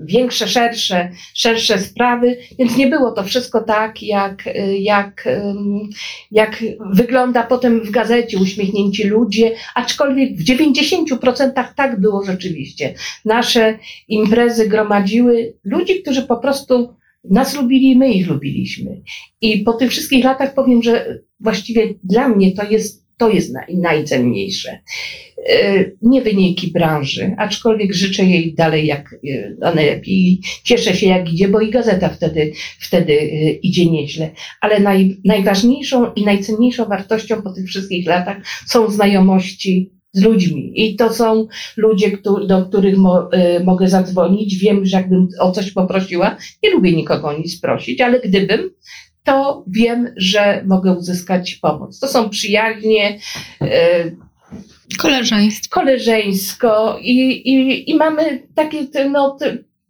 większe, 0.06 0.48
szersze, 0.48 1.10
szersze 1.34 1.78
sprawy, 1.78 2.36
więc 2.58 2.76
nie 2.76 2.86
było 2.86 3.12
to 3.12 3.24
wszystko 3.24 3.60
tak, 3.60 4.02
jak, 4.02 4.48
jak, 4.78 5.28
jak 6.30 6.64
wygląda 6.92 7.42
potem 7.42 7.80
w 7.80 7.90
gazecie 7.90 8.38
uśmiechnięci 8.38 9.04
ludzie, 9.04 9.54
aczkolwiek 9.74 10.36
w 10.36 10.44
90% 10.44 11.74
tak 11.76 12.00
było 12.00 12.24
rzeczywiście. 12.24 12.94
Nasze 13.24 13.78
imprezy 14.08 14.68
gromadziły 14.68 15.54
ludzi, 15.64 16.02
którzy 16.02 16.22
po 16.22 16.36
prostu 16.36 16.94
nas 17.30 17.56
lubili 17.56 17.90
i 17.90 17.96
my 17.96 18.12
ich 18.12 18.28
lubiliśmy. 18.28 19.02
I 19.40 19.58
po 19.58 19.72
tych 19.72 19.90
wszystkich 19.90 20.24
latach 20.24 20.54
powiem, 20.54 20.82
że 20.82 21.18
właściwie 21.40 21.94
dla 22.04 22.28
mnie 22.28 22.52
to 22.52 22.64
jest, 22.64 23.03
to 23.18 23.30
jest 23.30 23.52
naj, 23.52 23.76
najcenniejsze. 23.76 24.78
E, 25.48 25.84
nie 26.02 26.22
wyniki 26.22 26.72
branży, 26.72 27.34
aczkolwiek 27.38 27.94
życzę 27.94 28.24
jej 28.24 28.54
dalej 28.54 28.86
jak 28.86 29.14
e, 29.14 29.74
najlepiej. 29.74 30.40
Cieszę 30.64 30.94
się 30.94 31.06
jak 31.06 31.32
idzie, 31.32 31.48
bo 31.48 31.60
i 31.60 31.70
gazeta 31.70 32.08
wtedy, 32.08 32.52
wtedy 32.80 33.12
e, 33.12 33.50
idzie 33.50 33.90
nieźle. 33.90 34.30
Ale 34.60 34.80
naj, 34.80 35.16
najważniejszą 35.24 36.12
i 36.12 36.24
najcenniejszą 36.24 36.84
wartością 36.84 37.42
po 37.42 37.52
tych 37.52 37.66
wszystkich 37.66 38.06
latach 38.06 38.36
są 38.66 38.90
znajomości 38.90 39.90
z 40.12 40.22
ludźmi. 40.22 40.72
I 40.74 40.96
to 40.96 41.12
są 41.12 41.46
ludzie, 41.76 42.18
do 42.48 42.66
których 42.66 42.96
mo, 42.96 43.30
mogę 43.64 43.88
zadzwonić. 43.88 44.58
Wiem, 44.58 44.86
że 44.86 44.96
jakbym 44.96 45.28
o 45.40 45.52
coś 45.52 45.70
poprosiła, 45.70 46.36
nie 46.62 46.70
lubię 46.70 46.92
nikogo 46.92 47.38
nic 47.38 47.60
prosić, 47.60 48.00
ale 48.00 48.20
gdybym, 48.20 48.70
to 49.24 49.64
wiem, 49.66 50.14
że 50.16 50.62
mogę 50.66 50.92
uzyskać 50.92 51.54
pomoc. 51.54 52.00
To 52.00 52.08
są 52.08 52.30
przyjaźnie. 52.30 53.18
Y, 53.62 54.16
Koleżeństwo. 54.98 55.80
Koleżeńsko 55.80 56.98
i, 57.00 57.30
i, 57.30 57.90
i 57.90 57.94
mamy 57.94 58.42
takie, 58.54 58.86
no, 59.10 59.38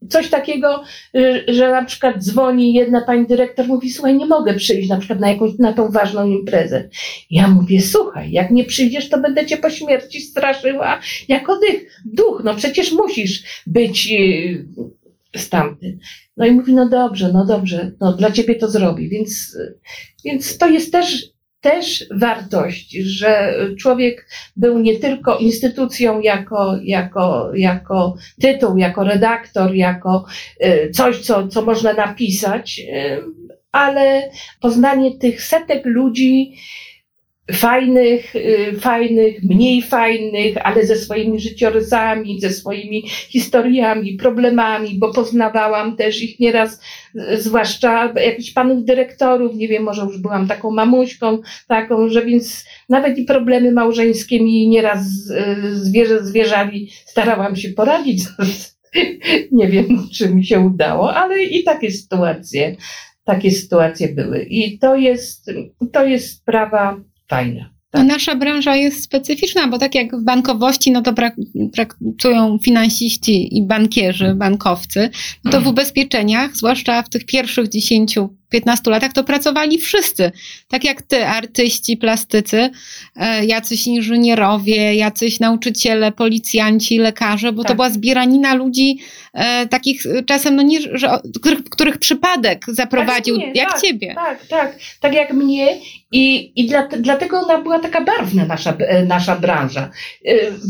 coś 0.08 0.28
takiego, 0.28 0.82
y, 1.16 1.44
że 1.48 1.70
na 1.70 1.84
przykład 1.84 2.24
dzwoni 2.24 2.74
jedna 2.74 3.00
pani 3.00 3.26
dyrektor, 3.26 3.66
mówi, 3.66 3.90
słuchaj, 3.90 4.16
nie 4.16 4.26
mogę 4.26 4.54
przyjść 4.54 4.88
na 4.88 4.98
przykład 4.98 5.20
na 5.20 5.30
jakąś, 5.30 5.58
na 5.58 5.72
tą 5.72 5.90
ważną 5.90 6.26
imprezę. 6.26 6.88
Ja 7.30 7.48
mówię, 7.48 7.82
słuchaj, 7.82 8.30
jak 8.30 8.50
nie 8.50 8.64
przyjdziesz, 8.64 9.08
to 9.08 9.20
będę 9.20 9.46
cię 9.46 9.56
po 9.56 9.70
śmierci 9.70 10.20
straszyła 10.20 11.00
jako 11.28 11.58
dych, 11.58 12.00
duch, 12.04 12.42
no 12.44 12.54
przecież 12.54 12.92
musisz 12.92 13.62
być 13.66 14.12
y, 15.36 15.38
stamtąd. 15.38 15.94
No 16.36 16.46
i 16.46 16.50
mówi, 16.50 16.74
no 16.74 16.88
dobrze, 16.88 17.32
no 17.32 17.44
dobrze, 17.44 17.92
no 18.00 18.12
dla 18.12 18.30
ciebie 18.30 18.54
to 18.54 18.70
zrobi. 18.70 19.08
Więc, 19.08 19.58
więc 20.24 20.58
to 20.58 20.68
jest 20.68 20.92
też, 20.92 21.24
też 21.60 22.04
wartość, 22.10 22.92
że 22.92 23.54
człowiek 23.78 24.28
był 24.56 24.78
nie 24.78 24.98
tylko 24.98 25.38
instytucją 25.38 26.20
jako, 26.20 26.78
jako, 26.82 27.50
jako 27.54 28.16
tytuł, 28.40 28.76
jako 28.76 29.04
redaktor, 29.04 29.74
jako 29.74 30.26
y, 30.64 30.90
coś, 30.90 31.20
co, 31.20 31.48
co 31.48 31.62
można 31.62 31.92
napisać, 31.92 32.80
y, 32.80 33.22
ale 33.72 34.30
poznanie 34.60 35.18
tych 35.18 35.42
setek 35.42 35.82
ludzi, 35.84 36.56
fajnych, 37.52 38.36
y, 38.36 38.76
fajnych, 38.80 39.42
mniej 39.42 39.82
fajnych, 39.82 40.66
ale 40.66 40.86
ze 40.86 40.96
swoimi 40.96 41.40
życiorysami, 41.40 42.40
ze 42.40 42.50
swoimi 42.50 43.08
historiami, 43.08 44.14
problemami, 44.14 44.98
bo 44.98 45.12
poznawałam 45.12 45.96
też 45.96 46.22
ich 46.22 46.40
nieraz, 46.40 46.80
y, 47.14 47.42
zwłaszcza 47.42 48.12
jakichś 48.16 48.50
panów 48.50 48.84
dyrektorów, 48.84 49.56
nie 49.56 49.68
wiem, 49.68 49.82
może 49.82 50.02
już 50.02 50.18
byłam 50.18 50.48
taką 50.48 50.70
mamuśką, 50.70 51.38
taką, 51.68 52.08
że 52.08 52.24
więc 52.24 52.64
nawet 52.88 53.18
i 53.18 53.24
problemy 53.24 53.72
małżeńskie 53.72 54.40
mi 54.40 54.68
nieraz 54.68 55.00
y, 55.30 55.76
zwierzę 55.76 56.24
zwierzali, 56.24 56.90
starałam 57.06 57.56
się 57.56 57.68
poradzić. 57.68 58.22
nie 59.52 59.68
wiem, 59.68 60.08
czy 60.12 60.34
mi 60.34 60.46
się 60.46 60.60
udało, 60.60 61.14
ale 61.14 61.42
i 61.42 61.64
takie 61.64 61.90
sytuacje, 61.90 62.76
takie 63.24 63.50
sytuacje 63.50 64.08
były. 64.08 64.42
I 64.42 64.78
to 64.78 64.96
jest, 64.96 65.50
to 65.92 66.04
jest 66.04 66.30
sprawa 66.30 67.00
fajna. 67.28 67.74
Tak. 67.90 68.06
Nasza 68.06 68.34
branża 68.34 68.76
jest 68.76 69.02
specyficzna, 69.02 69.68
bo 69.68 69.78
tak 69.78 69.94
jak 69.94 70.16
w 70.16 70.24
bankowości, 70.24 70.90
no 70.90 71.02
to 71.02 71.14
pracują 71.72 72.58
finansiści 72.58 73.58
i 73.58 73.66
bankierzy, 73.66 74.34
bankowcy, 74.34 75.10
no 75.44 75.50
to 75.50 75.60
w 75.60 75.66
ubezpieczeniach, 75.66 76.56
zwłaszcza 76.56 77.02
w 77.02 77.08
tych 77.08 77.26
pierwszych 77.26 77.68
10 77.68 78.18
15 78.54 78.90
latach 78.90 79.12
to 79.12 79.24
pracowali 79.24 79.78
wszyscy. 79.78 80.32
Tak 80.68 80.84
jak 80.84 81.02
ty, 81.02 81.26
artyści, 81.26 81.96
plastycy, 81.96 82.70
e, 83.16 83.44
jacyś 83.44 83.86
inżynierowie, 83.86 84.94
jacyś 84.94 85.40
nauczyciele, 85.40 86.12
policjanci, 86.12 86.98
lekarze, 86.98 87.52
bo 87.52 87.62
tak. 87.62 87.70
to 87.70 87.74
była 87.74 87.90
zbieranina 87.90 88.54
ludzi 88.54 88.98
e, 89.32 89.66
takich 89.66 90.06
e, 90.06 90.22
czasem, 90.22 90.56
no 90.56 90.62
nie, 90.62 90.80
że, 90.80 91.18
których, 91.40 91.64
których 91.64 91.98
przypadek 91.98 92.64
zaprowadził, 92.68 93.36
jak, 93.36 93.56
jak 93.56 93.70
tak, 93.70 93.80
ciebie. 93.80 94.14
Tak, 94.14 94.46
tak, 94.46 94.78
tak 95.00 95.14
jak 95.14 95.32
mnie 95.32 95.78
i, 96.14 96.52
i 96.60 96.66
dla, 96.66 96.88
dlatego 96.88 97.40
ona 97.40 97.62
była 97.62 97.78
taka 97.78 98.00
barwna, 98.00 98.46
nasza, 98.46 98.76
nasza 99.06 99.36
branża. 99.36 99.90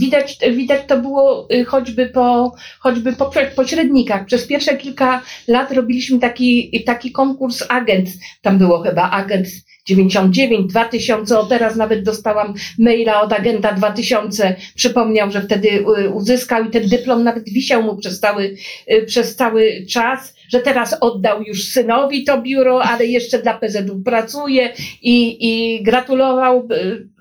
Widać, 0.01 0.39
widać 0.53 0.81
to 0.87 0.99
było 0.99 1.49
choćby 1.67 2.07
po, 2.07 2.55
choćby 2.79 3.13
po 3.13 3.31
pośrednikach. 3.57 4.25
Przez 4.27 4.47
pierwsze 4.47 4.77
kilka 4.77 5.23
lat 5.49 5.73
robiliśmy 5.73 6.19
taki, 6.19 6.83
taki 6.87 7.13
konkurs 7.13 7.65
agent, 7.69 8.09
tam 8.43 8.59
było 8.59 8.83
chyba 8.83 9.11
agent 9.11 9.47
99, 9.87 10.67
2000, 10.71 11.39
o 11.39 11.47
teraz 11.47 11.77
nawet 11.77 12.03
dostałam 12.03 12.55
maila 12.79 13.21
od 13.21 13.33
agenta 13.33 13.73
2000, 13.73 14.57
przypomniał, 14.75 15.31
że 15.31 15.43
wtedy 15.43 15.69
y, 15.69 16.11
uzyskał 16.11 16.65
i 16.65 16.71
ten 16.71 16.89
dyplom 16.89 17.25
nawet 17.25 17.45
wisiał 17.45 17.83
mu 17.83 17.97
przez 17.97 18.21
cały, 18.21 18.57
y, 18.93 19.03
przez 19.07 19.37
cały 19.37 19.87
czas, 19.91 20.35
że 20.49 20.61
teraz 20.61 20.97
oddał 21.01 21.43
już 21.43 21.69
synowi 21.69 22.25
to 22.25 22.43
biuro, 22.43 22.83
ale 22.83 23.07
jeszcze 23.07 23.43
dla 23.43 23.55
PZU 23.55 24.03
pracuje 24.05 24.73
i, 25.03 25.37
i 25.41 25.83
gratulował 25.83 26.69
y, 26.73 27.14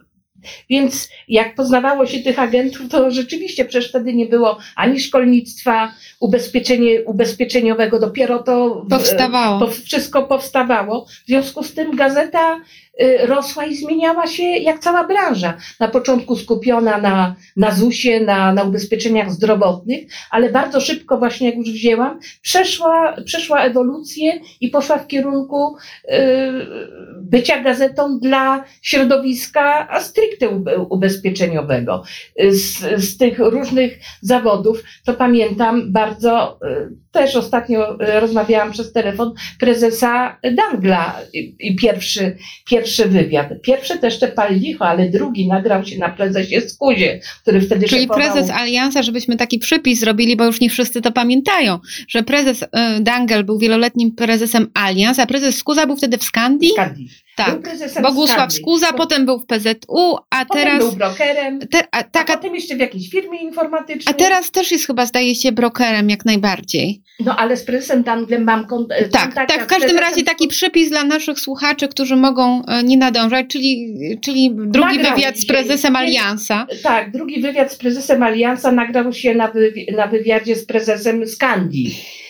więc 0.69 1.09
jak 1.27 1.55
poznawało 1.55 2.05
się 2.05 2.19
tych 2.19 2.39
agentów, 2.39 2.89
to 2.89 3.11
rzeczywiście 3.11 3.65
przecież 3.65 3.89
wtedy 3.89 4.13
nie 4.13 4.25
było 4.25 4.57
ani 4.75 4.99
szkolnictwa 4.99 5.93
ubezpieczenie, 6.19 7.03
ubezpieczeniowego, 7.03 7.99
dopiero 7.99 8.43
to 8.43 8.85
powstawało. 8.89 9.59
To 9.59 9.67
wszystko 9.67 10.23
powstawało. 10.23 11.05
W 11.05 11.27
związku 11.27 11.63
z 11.63 11.73
tym 11.73 11.95
gazeta 11.95 12.61
rosła 13.19 13.65
i 13.65 13.75
zmieniała 13.75 14.27
się 14.27 14.43
jak 14.43 14.79
cała 14.79 15.07
branża. 15.07 15.57
Na 15.79 15.87
początku 15.87 16.35
skupiona 16.35 16.97
na, 16.97 17.35
na 17.57 17.71
ZUS-ie, 17.71 18.19
na, 18.19 18.53
na 18.53 18.63
ubezpieczeniach 18.63 19.31
zdrowotnych, 19.31 20.03
ale 20.31 20.49
bardzo 20.49 20.81
szybko, 20.81 21.17
właśnie 21.17 21.47
jak 21.47 21.57
już 21.57 21.71
wzięłam, 21.71 22.19
przeszła, 22.41 23.15
przeszła 23.25 23.63
ewolucję 23.63 24.39
i 24.61 24.69
poszła 24.69 24.97
w 24.97 25.07
kierunku 25.07 25.75
y, 25.75 26.09
bycia 27.21 27.63
gazetą 27.63 28.19
dla 28.19 28.63
środowiska 28.81 29.87
a 29.89 29.99
stricte 29.99 30.49
ubezpieczeniowego. 30.89 32.03
Z, 32.49 32.79
z 33.03 33.17
tych 33.17 33.39
różnych 33.39 33.99
zawodów, 34.21 34.83
to 35.05 35.13
pamiętam 35.13 35.93
bardzo, 35.93 36.59
y, 36.65 36.95
też 37.11 37.35
ostatnio 37.35 37.97
rozmawiałam 38.19 38.71
przez 38.71 38.93
telefon, 38.93 39.33
prezesa 39.59 40.39
Dangla 40.55 41.19
i 41.59 41.75
pierwszy, 41.75 42.37
pierwszy 42.65 42.82
pierwszy 42.83 43.05
wywiad. 43.05 43.47
Pierwszy 43.61 43.99
to 43.99 44.05
jeszcze 44.05 44.27
pal 44.27 44.55
licho, 44.55 44.85
ale 44.85 45.09
drugi 45.09 45.47
nagrał 45.47 45.85
się 45.85 45.97
na 45.97 46.09
prezesie 46.09 46.61
Skuzie, 46.61 47.19
który 47.41 47.61
wtedy 47.61 47.87
Czyli 47.87 48.07
prezes 48.07 48.49
Aliansa, 48.49 49.03
żebyśmy 49.03 49.35
taki 49.37 49.59
przypis 49.59 49.99
zrobili, 49.99 50.35
bo 50.35 50.45
już 50.45 50.61
nie 50.61 50.69
wszyscy 50.69 51.01
to 51.01 51.11
pamiętają, 51.11 51.79
że 52.07 52.23
prezes 52.23 52.61
y, 52.61 52.67
Dangel 53.01 53.43
był 53.43 53.59
wieloletnim 53.59 54.15
prezesem 54.15 54.67
Alians, 54.73 55.19
a 55.19 55.25
prezes 55.25 55.57
Skuza 55.57 55.87
był 55.87 55.95
wtedy 55.95 56.17
w 56.17 56.23
Skandii? 56.23 56.69
Skandii. 56.69 57.09
Tak, 57.35 57.59
Bogusław 58.01 58.53
Skuza, 58.53 58.91
bo... 58.91 58.97
potem 58.97 59.25
był 59.25 59.39
w 59.39 59.45
PZU, 59.45 60.17
a 60.29 60.45
potem 60.45 60.63
teraz... 60.63 60.79
był 60.79 60.91
brokerem, 60.91 61.59
te, 61.59 61.83
a, 61.91 62.03
tak, 62.03 62.29
a, 62.29 62.37
potem 62.37 62.55
jeszcze 62.55 62.75
w 62.75 62.79
jakiejś 62.79 63.09
firmie 63.09 63.41
informatycznej. 63.41 64.15
A 64.15 64.17
teraz 64.19 64.51
też 64.51 64.71
jest 64.71 64.87
chyba, 64.87 65.05
zdaje 65.05 65.35
się, 65.35 65.51
brokerem 65.51 66.09
jak 66.09 66.25
najbardziej. 66.25 67.01
No 67.19 67.35
ale 67.35 67.57
z 67.57 67.63
prezesem 67.63 68.03
Danglem 68.03 68.43
mam 68.43 68.67
kont 68.67 68.89
Tak, 69.11 69.33
tak, 69.33 69.63
w 69.63 69.67
każdym 69.67 69.97
razie 69.97 70.23
taki 70.23 70.47
przypis 70.47 70.89
dla 70.89 71.03
naszych 71.03 71.39
słuchaczy, 71.39 71.87
którzy 71.87 72.15
mogą 72.15 72.65
e, 72.65 72.83
nie 72.83 72.97
nadążać, 72.97 73.45
czyli, 73.47 73.95
czyli 74.21 74.51
drugi 74.55 74.97
nagrał 74.97 75.15
wywiad 75.15 75.37
z 75.39 75.45
prezesem 75.45 75.95
Aliansa. 75.95 76.67
Tak, 76.83 77.11
drugi 77.11 77.41
wywiad 77.41 77.73
z 77.73 77.75
prezesem 77.75 78.23
Aliansa 78.23 78.71
nagrał 78.71 79.13
się 79.13 79.35
na, 79.35 79.47
wywi 79.47 79.87
na 79.95 80.07
wywiadzie 80.07 80.55
z 80.55 80.65
prezesem 80.65 81.27
Skandii 81.27 82.22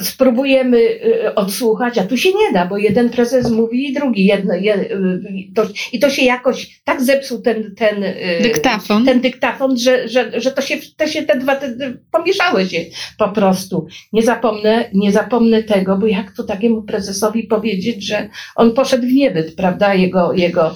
spróbujemy 0.00 0.78
y, 0.78 1.34
odsłuchać, 1.34 1.98
a 1.98 2.04
tu 2.04 2.16
się 2.16 2.28
nie 2.28 2.52
da, 2.52 2.66
bo 2.66 2.78
jeden 2.78 3.10
prezes 3.10 3.50
mówi 3.50 3.90
i 3.90 3.92
drugi. 3.92 4.26
Jedno, 4.26 4.54
jed, 4.54 4.80
y, 4.80 5.20
to, 5.54 5.62
I 5.92 5.98
to 5.98 6.10
się 6.10 6.22
jakoś 6.22 6.80
tak 6.84 7.02
zepsuł 7.02 7.42
ten, 7.42 7.74
ten 7.74 8.04
y, 8.04 8.38
dyktafon, 8.42 9.04
ten 9.04 9.20
dyktafon 9.20 9.78
że, 9.78 10.08
że, 10.08 10.40
że 10.40 10.50
to 10.50 10.62
się, 10.62 10.76
to 10.96 11.06
się 11.06 11.22
te 11.22 11.38
dwa 11.38 11.56
te, 11.56 11.76
pomieszały 12.12 12.66
się 12.66 12.84
po 13.18 13.28
prostu. 13.28 13.86
Nie 14.12 14.22
zapomnę, 14.22 14.90
nie 14.94 15.12
zapomnę 15.12 15.62
tego, 15.62 15.96
bo 15.96 16.06
jak 16.06 16.32
to 16.32 16.44
takiemu 16.44 16.82
prezesowi 16.82 17.42
powiedzieć, 17.42 18.06
że 18.06 18.28
on 18.56 18.72
poszedł 18.72 19.06
w 19.06 19.12
niebyt, 19.12 19.54
prawda, 19.56 19.94
jego, 19.94 20.32
jego 20.32 20.74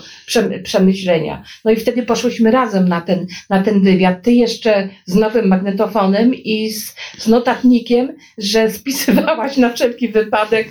przemyślenia. 0.62 1.42
No 1.64 1.70
i 1.70 1.76
wtedy 1.76 2.02
poszłyśmy 2.02 2.50
razem 2.50 2.88
na 2.88 3.00
ten, 3.00 3.26
na 3.50 3.62
ten 3.62 3.82
wywiad. 3.82 4.22
Ty 4.22 4.32
jeszcze 4.32 4.88
z 5.06 5.14
nowym 5.14 5.48
magnetofonem 5.48 6.35
i 6.35 6.70
z, 6.70 6.94
z 7.18 7.26
notatnikiem, 7.26 8.16
że 8.38 8.70
spisy 8.70 9.12
zapisywałaś 9.14 9.57
na 9.57 9.72
wszelki 9.72 10.09
wypadek, 10.09 10.68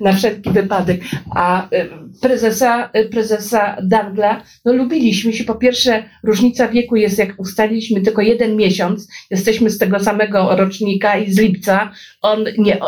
na 0.00 0.12
wszelki 0.12 0.50
wypadek. 0.50 1.00
A 1.34 1.64
y, 1.74 1.90
prezesa, 2.20 2.90
y, 2.96 3.08
prezesa 3.08 3.76
Dangla, 3.82 4.42
no 4.64 4.72
lubiliśmy 4.72 5.32
się. 5.32 5.44
Po 5.44 5.54
pierwsze, 5.54 6.04
różnica 6.22 6.68
wieku 6.68 6.96
jest, 6.96 7.18
jak 7.18 7.40
ustaliliśmy, 7.40 8.00
tylko 8.00 8.22
jeden 8.22 8.56
miesiąc. 8.56 9.08
Jesteśmy 9.30 9.70
z 9.70 9.78
tego 9.78 10.00
samego 10.00 10.56
rocznika 10.56 11.18
i 11.18 11.32
z 11.32 11.38
lipca. 11.38 11.92
On, 12.22 12.44
nie, 12.58 12.78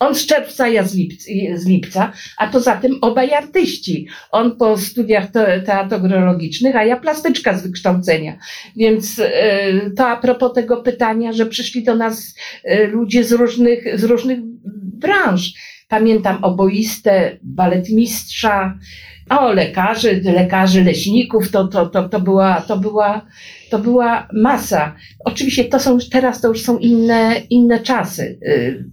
on 0.00 0.14
z 0.14 0.26
czerwca, 0.26 0.68
ja 0.68 0.84
z 0.84 0.94
lipca, 0.94 1.24
z 1.54 1.66
lipca. 1.66 2.12
A 2.38 2.46
poza 2.46 2.76
tym 2.76 2.98
obaj 3.00 3.32
artyści. 3.32 4.06
On 4.30 4.56
po 4.56 4.78
studiach 4.78 5.30
teatrologicznych, 5.66 6.76
a 6.76 6.84
ja 6.84 6.96
plastyczka 6.96 7.58
z 7.58 7.62
wykształcenia. 7.62 8.38
Więc 8.76 9.18
y, 9.18 9.24
to 9.96 10.08
a 10.08 10.16
propos 10.16 10.52
tego 10.52 10.76
pytania, 10.76 11.32
że 11.32 11.46
przyszli 11.46 11.84
do 11.84 11.94
nas 11.96 12.34
ludzie 12.92 13.24
z 13.24 13.32
różnych, 13.32 14.00
z 14.00 14.04
różnych 14.04 14.38
branż. 14.98 15.73
Pamiętam 15.88 16.44
oboistę, 16.44 17.38
baletmistrza, 17.42 18.78
o 19.30 19.52
lekarzy, 19.52 20.20
lekarzy, 20.24 20.84
leśników, 20.84 21.50
to, 21.50 21.68
to, 21.68 21.86
to, 21.86 22.08
to, 22.08 22.20
była, 22.20 22.60
to, 22.60 22.78
była, 22.78 23.26
to 23.70 23.78
była 23.78 24.28
masa. 24.32 24.94
Oczywiście 25.24 25.64
to 25.64 25.80
są, 25.80 25.98
teraz 26.12 26.40
to 26.40 26.48
już 26.48 26.62
są 26.62 26.78
inne, 26.78 27.42
inne 27.50 27.80
czasy. 27.80 28.38
Y, 28.48 28.84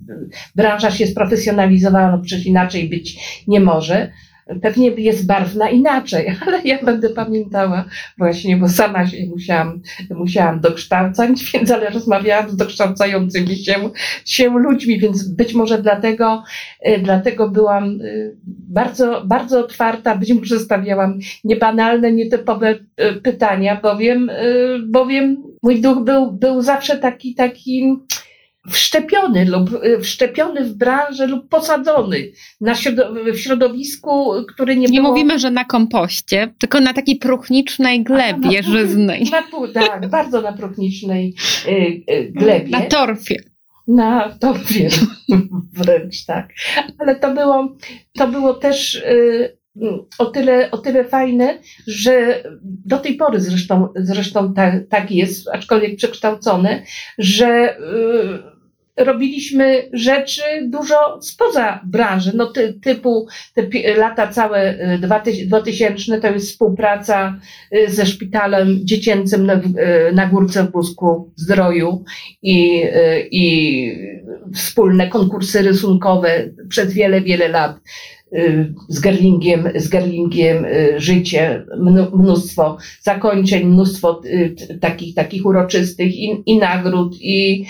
branża 0.55 0.91
się 0.91 1.07
sprofesjonalizowała, 1.07 2.11
no 2.11 2.19
przecież 2.19 2.45
inaczej 2.45 2.89
być 2.89 3.19
nie 3.47 3.59
może 3.59 4.11
pewnie 4.61 4.89
jest 4.89 5.25
barwna 5.25 5.69
inaczej, 5.69 6.35
ale 6.47 6.61
ja 6.63 6.83
będę 6.83 7.09
pamiętała 7.09 7.85
właśnie, 8.17 8.57
bo 8.57 8.69
sama 8.69 9.07
się 9.07 9.17
musiałam, 9.29 9.81
musiałam 10.09 10.59
dokształcać, 10.59 11.29
więc 11.53 11.71
ale 11.71 11.89
rozmawiałam 11.89 12.49
z 12.49 12.55
dokształcającymi 12.55 13.55
się, 13.55 13.75
się 14.25 14.49
ludźmi, 14.49 14.99
więc 14.99 15.27
być 15.27 15.53
może 15.53 15.81
dlatego, 15.81 16.43
e, 16.79 16.99
dlatego 16.99 17.49
byłam 17.49 17.83
e, 17.83 17.95
bardzo, 18.69 19.23
bardzo 19.25 19.59
otwarta, 19.59 20.15
być 20.15 20.33
może 20.33 20.59
stawiałam 20.59 21.19
niebanalne, 21.43 22.11
nietypowe 22.11 22.75
e, 22.97 23.13
pytania, 23.13 23.79
bowiem, 23.83 24.31
bowiem 24.87 25.43
mój 25.63 25.81
duch 25.81 26.03
był, 26.03 26.31
był 26.31 26.61
zawsze 26.61 26.97
taki, 26.97 27.35
taki 27.35 27.97
wszczepiony 28.69 29.45
lub 29.45 29.69
wszczepiony 30.01 30.63
w 30.65 30.73
branżę 30.73 31.27
lub 31.27 31.49
posadzony 31.49 32.31
na 32.61 32.73
środow- 32.73 33.33
w 33.33 33.39
środowisku, 33.39 34.31
który 34.53 34.75
nie, 34.75 34.87
Nie 34.87 34.99
było... 35.01 35.09
mówimy, 35.11 35.39
że 35.39 35.51
na 35.51 35.65
kompoście, 35.65 36.53
tylko 36.59 36.79
na 36.79 36.93
takiej 36.93 37.15
próchnicznej 37.15 38.03
glebie 38.03 38.59
A, 38.59 38.61
na- 38.61 38.61
żyznej. 38.61 39.23
Na, 39.31 39.43
tak, 39.73 40.09
bardzo 40.09 40.41
na 40.41 40.53
próchnicznej 40.53 41.35
y, 41.67 41.71
y, 42.13 42.31
glebie. 42.31 42.69
Na 42.69 42.81
torfie. 42.81 43.35
Na 43.87 44.29
torfie 44.39 44.89
wręcz 45.77 46.25
tak. 46.25 46.49
Ale 46.99 47.15
to 47.15 47.33
było, 47.33 47.75
to 48.17 48.27
było 48.27 48.53
też 48.53 48.95
y, 48.95 49.57
o, 50.17 50.25
tyle, 50.25 50.71
o 50.71 50.77
tyle 50.77 51.05
fajne, 51.05 51.57
że 51.87 52.43
do 52.85 52.97
tej 52.97 53.15
pory 53.15 53.41
zresztą, 53.41 53.87
zresztą 53.95 54.53
tak, 54.53 54.87
tak 54.89 55.11
jest, 55.11 55.47
aczkolwiek 55.53 55.95
przekształcone, 55.95 56.83
że 57.17 57.77
y, 57.79 57.81
robiliśmy 58.97 59.89
rzeczy 59.93 60.41
dużo 60.63 61.21
spoza 61.21 61.81
branży, 61.85 62.31
no 62.35 62.45
ty, 62.45 62.73
typu 62.73 63.27
te 63.53 63.95
lata 63.95 64.27
całe 64.27 64.73
y, 64.93 64.97
2000 64.97 65.61
2000 65.81 66.21
to 66.21 66.27
jest 66.27 66.49
współpraca 66.51 67.39
y, 67.75 67.91
ze 67.91 68.05
szpitalem 68.05 68.79
dziecięcym 68.83 69.45
na, 69.45 69.53
y, 69.53 69.61
na 70.13 70.27
Górce 70.27 70.63
w 70.63 70.71
Busku 70.71 71.31
Zdroju 71.35 72.03
i, 72.41 72.83
y, 72.83 73.27
i 73.31 74.21
wspólne 74.55 75.07
konkursy 75.07 75.61
rysunkowe 75.61 76.49
przez 76.69 76.93
wiele, 76.93 77.21
wiele 77.21 77.47
lat. 77.47 77.77
y, 77.77 78.20
z 78.87 78.99
Gerlingiem, 78.99 79.69
z 79.75 79.87
Gerlingiem 79.87 80.65
y, 80.65 80.93
życie, 80.97 81.65
mnóstwo 82.13 82.77
zakończeń, 83.01 83.65
mnóstwo 83.65 84.21
y, 84.25 84.55
takich, 84.81 85.15
takich 85.15 85.45
uroczystych 85.45 86.15
i, 86.15 86.43
i 86.45 86.57
nagród, 86.57 87.15
i, 87.21 87.65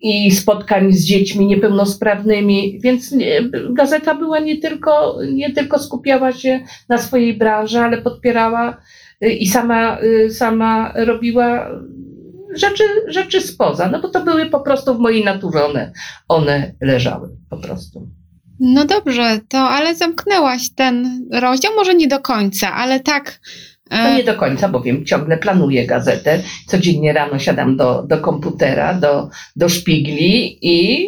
i 0.00 0.30
spotkań 0.30 0.92
z 0.92 1.04
dziećmi 1.04 1.46
niepełnosprawnymi, 1.46 2.80
więc 2.80 3.12
nie, 3.12 3.50
gazeta 3.70 4.14
była 4.14 4.38
nie 4.38 4.56
tylko, 4.60 5.18
nie 5.32 5.52
tylko 5.52 5.78
skupiała 5.78 6.32
się 6.32 6.60
na 6.88 6.98
swojej 6.98 7.34
branży, 7.34 7.78
ale 7.78 8.02
podpierała 8.02 8.76
y, 9.24 9.30
i 9.30 9.46
sama, 9.46 9.98
sama 10.30 10.92
robiła 10.96 11.70
rzeczy, 12.54 12.84
rzeczy 13.08 13.40
spoza, 13.40 13.88
no 13.88 14.00
bo 14.00 14.08
to 14.08 14.24
były 14.24 14.46
po 14.46 14.60
prostu 14.60 14.94
w 14.94 14.98
mojej 14.98 15.24
naturze 15.24 15.64
one, 15.64 15.92
one 16.28 16.74
leżały 16.80 17.28
po 17.50 17.56
prostu. 17.56 18.08
No 18.60 18.84
dobrze, 18.84 19.40
to 19.48 19.58
ale 19.58 19.94
zamknęłaś 19.94 20.70
ten 20.70 21.26
rozdział, 21.32 21.72
może 21.76 21.94
nie 21.94 22.08
do 22.08 22.20
końca, 22.20 22.74
ale 22.74 23.00
tak. 23.00 23.40
To 23.88 23.96
e, 23.96 24.16
nie 24.16 24.24
do 24.24 24.34
końca, 24.34 24.68
bowiem 24.68 25.04
ciągle 25.04 25.38
planuję 25.38 25.86
gazetę. 25.86 26.42
Codziennie 26.66 27.12
rano 27.12 27.38
siadam 27.38 27.76
do, 27.76 28.02
do 28.02 28.18
komputera, 28.18 28.94
do, 28.94 29.28
do 29.56 29.68
szpigli 29.68 30.58
i 30.62 31.06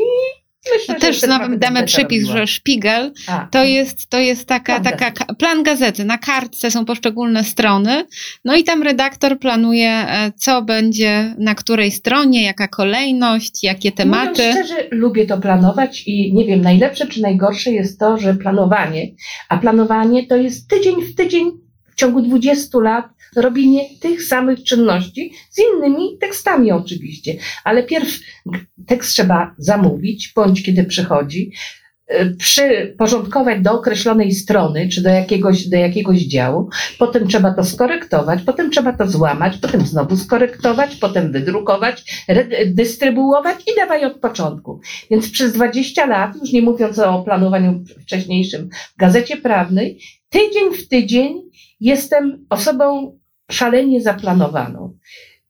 myślę, 0.74 0.94
to 0.94 1.00
że 1.00 1.06
też 1.06 1.20
damy, 1.20 1.58
damy 1.58 1.84
że 2.32 2.46
szpigel 2.46 3.12
A, 3.26 3.48
to 3.50 3.64
jest, 3.64 4.08
to 4.08 4.18
jest 4.18 4.48
taka, 4.48 4.72
Plan 4.80 4.84
taka 4.84 5.10
gazety. 5.10 5.34
plan 5.34 5.62
gazety. 5.62 6.04
Na 6.04 6.18
kartce 6.18 6.70
są 6.70 6.84
poszczególne 6.84 7.44
strony, 7.44 8.06
no 8.44 8.56
i 8.56 8.64
tam 8.64 8.82
redaktor 8.82 9.38
planuje, 9.38 9.90
e, 9.90 10.32
co 10.36 10.62
będzie 10.62 11.34
na 11.38 11.54
której 11.54 11.90
stronie, 11.90 12.44
jaka 12.44 12.68
kolejność, 12.68 13.64
jakie 13.64 13.92
tematy. 13.92 14.48
Mówiąc 14.48 14.66
szczerze, 14.66 14.88
lubię 14.90 15.26
to 15.26 15.38
planować 15.38 16.02
i 16.06 16.34
nie 16.34 16.44
wiem, 16.44 16.60
najlepsze 16.60 17.06
czy 17.06 17.20
najgorsze 17.22 17.70
jest 17.72 18.00
to, 18.00 18.18
że 18.18 18.34
planowanie, 18.34 19.06
a 19.48 19.58
planowanie 19.58 20.26
to 20.26 20.36
jest 20.36 20.70
tydzień 20.70 21.02
w 21.02 21.14
tydzień 21.14 21.50
w 21.92 21.94
ciągu 21.94 22.22
20 22.22 22.78
lat 22.78 23.15
robienie 23.36 23.84
tych 24.00 24.22
samych 24.22 24.64
czynności 24.64 25.32
z 25.50 25.58
innymi 25.58 26.18
tekstami 26.20 26.72
oczywiście, 26.72 27.36
ale 27.64 27.82
pierw 27.82 28.20
tekst 28.86 29.10
trzeba 29.10 29.54
zamówić, 29.58 30.32
bądź 30.36 30.62
kiedy 30.62 30.84
przychodzi, 30.84 31.52
y, 32.10 32.36
przyporządkować 32.38 33.62
do 33.62 33.72
określonej 33.72 34.32
strony, 34.32 34.88
czy 34.88 35.02
do 35.02 35.08
jakiegoś, 35.08 35.68
do 35.68 35.76
jakiegoś 35.76 36.18
działu, 36.18 36.68
potem 36.98 37.28
trzeba 37.28 37.54
to 37.54 37.64
skorektować, 37.64 38.42
potem 38.42 38.70
trzeba 38.70 38.92
to 38.92 39.08
złamać, 39.08 39.56
potem 39.56 39.86
znowu 39.86 40.16
skorektować, 40.16 40.96
potem 40.96 41.32
wydrukować, 41.32 42.24
dystrybuować 42.66 43.56
i 43.60 43.76
dawaj 43.76 44.04
od 44.04 44.20
początku. 44.20 44.80
Więc 45.10 45.30
przez 45.30 45.52
20 45.52 46.06
lat, 46.06 46.36
już 46.40 46.52
nie 46.52 46.62
mówiąc 46.62 46.98
o 46.98 47.22
planowaniu 47.22 47.84
wcześniejszym 48.02 48.68
w 48.94 48.98
gazecie 48.98 49.36
prawnej, 49.36 50.00
tydzień 50.30 50.74
w 50.74 50.88
tydzień 50.88 51.42
jestem 51.80 52.46
osobą 52.50 53.18
szalenie 53.50 54.00
zaplanowaną. 54.00 54.98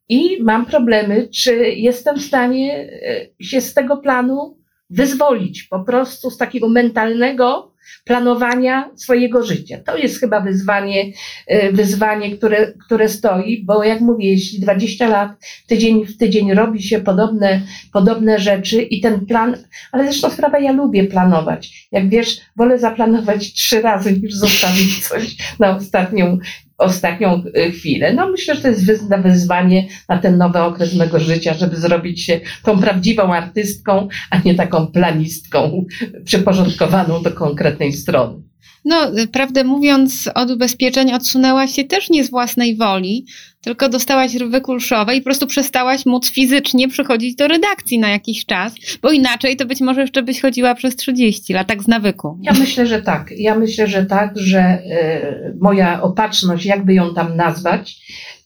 I 0.09 0.43
mam 0.43 0.67
problemy, 0.67 1.29
czy 1.29 1.57
jestem 1.71 2.19
w 2.19 2.23
stanie 2.23 2.89
e, 3.03 3.27
się 3.45 3.61
z 3.61 3.75
tego 3.75 3.97
planu 3.97 4.59
wyzwolić, 4.91 5.63
po 5.63 5.85
prostu 5.85 6.31
z 6.31 6.37
takiego 6.37 6.69
mentalnego 6.69 7.77
planowania 8.05 8.91
swojego 8.97 9.45
życia. 9.45 9.79
To 9.87 9.97
jest 9.97 10.21
chyba 10.21 10.41
wyzwanie, 10.41 11.13
e, 11.47 11.73
wyzwanie 11.73 12.37
które, 12.37 12.73
które 12.87 13.09
stoi, 13.09 13.65
bo 13.65 13.85
jak 13.85 14.01
mówię, 14.01 14.31
jeśli 14.31 14.61
20 14.61 15.09
lat 15.09 15.31
tydzień 15.67 16.07
w 16.07 16.17
tydzień 16.17 16.55
robi 16.55 16.83
się 16.83 17.01
podobne, 17.01 17.63
podobne 17.93 18.39
rzeczy 18.39 18.83
i 18.83 19.01
ten 19.01 19.27
plan, 19.27 19.57
ale 19.93 20.05
zresztą 20.05 20.31
sprawa, 20.31 20.59
ja 20.59 20.73
lubię 20.73 21.05
planować. 21.05 21.89
Jak 21.93 22.09
wiesz, 22.09 22.41
wolę 22.57 22.79
zaplanować 22.79 23.53
trzy 23.53 23.81
razy 23.81 24.21
niż 24.21 24.35
zostawić 24.35 25.09
coś 25.09 25.37
na 25.59 25.77
ostatnią, 25.77 26.39
ostatnią 26.79 27.43
e, 27.55 27.71
chwilę. 27.71 28.13
No 28.13 28.29
myślę, 28.31 28.55
że 28.55 28.63
to 28.63 28.69
jest 28.69 28.87
wyz- 28.87 29.23
wyzwanie 29.23 29.89
na 30.09 30.19
ten 30.19 30.39
nowy 30.39 30.59
okres 30.59 30.95
mego 30.95 31.21
życia, 31.21 31.55
żeby 31.55 31.77
zrobić 31.77 32.23
się 32.23 32.41
tą 32.63 32.81
prawdziwą 32.81 33.35
artystką, 33.35 34.09
a 34.31 34.39
nie 34.39 34.55
taką 34.55 34.87
planistką 34.87 35.85
przyporządkowaną 36.25 37.23
do 37.23 37.33
konkretnej 37.33 37.93
strony. 37.93 38.46
No, 38.85 39.19
y, 39.19 39.29
prawdę 39.29 39.65
mówiąc, 39.65 40.31
od 40.35 40.51
ubezpieczeń 40.51 41.13
odsunęłaś 41.13 41.73
się 41.73 41.85
też 41.85 42.11
nie 42.11 42.25
z 42.25 42.31
własnej 42.31 42.77
woli, 42.77 43.27
tylko 43.63 43.89
dostałaś 43.89 44.35
rwy 44.35 44.61
kulszowe 44.61 45.17
i 45.17 45.21
po 45.21 45.25
prostu 45.25 45.47
przestałaś 45.47 46.07
móc 46.07 46.31
fizycznie 46.31 46.89
przychodzić 46.89 47.35
do 47.35 47.49
redakcji 47.49 47.99
na 47.99 48.09
jakiś 48.09 48.47
czas, 48.47 48.75
bo 49.03 49.11
inaczej 49.11 49.57
to 49.57 49.67
być 49.67 49.81
może 49.81 50.01
jeszcze 50.01 50.23
byś 50.23 50.41
chodziła 50.41 50.75
przez 50.75 50.97
30 50.97 51.53
lat, 51.53 51.67
tak 51.67 51.83
z 51.83 51.89
nawyku. 51.89 52.39
Ja 52.43 52.53
myślę, 52.53 52.87
że 52.87 53.03
tak. 53.03 53.31
Ja 53.37 53.59
myślę, 53.59 53.87
że 53.87 54.07
tak, 54.07 54.39
że 54.39 54.59
e, 54.61 55.53
moja 55.61 56.03
opatrzność, 56.03 56.67
jakby 56.67 56.95
ją 56.95 57.15
tam 57.15 57.37
nazwać, 57.37 57.97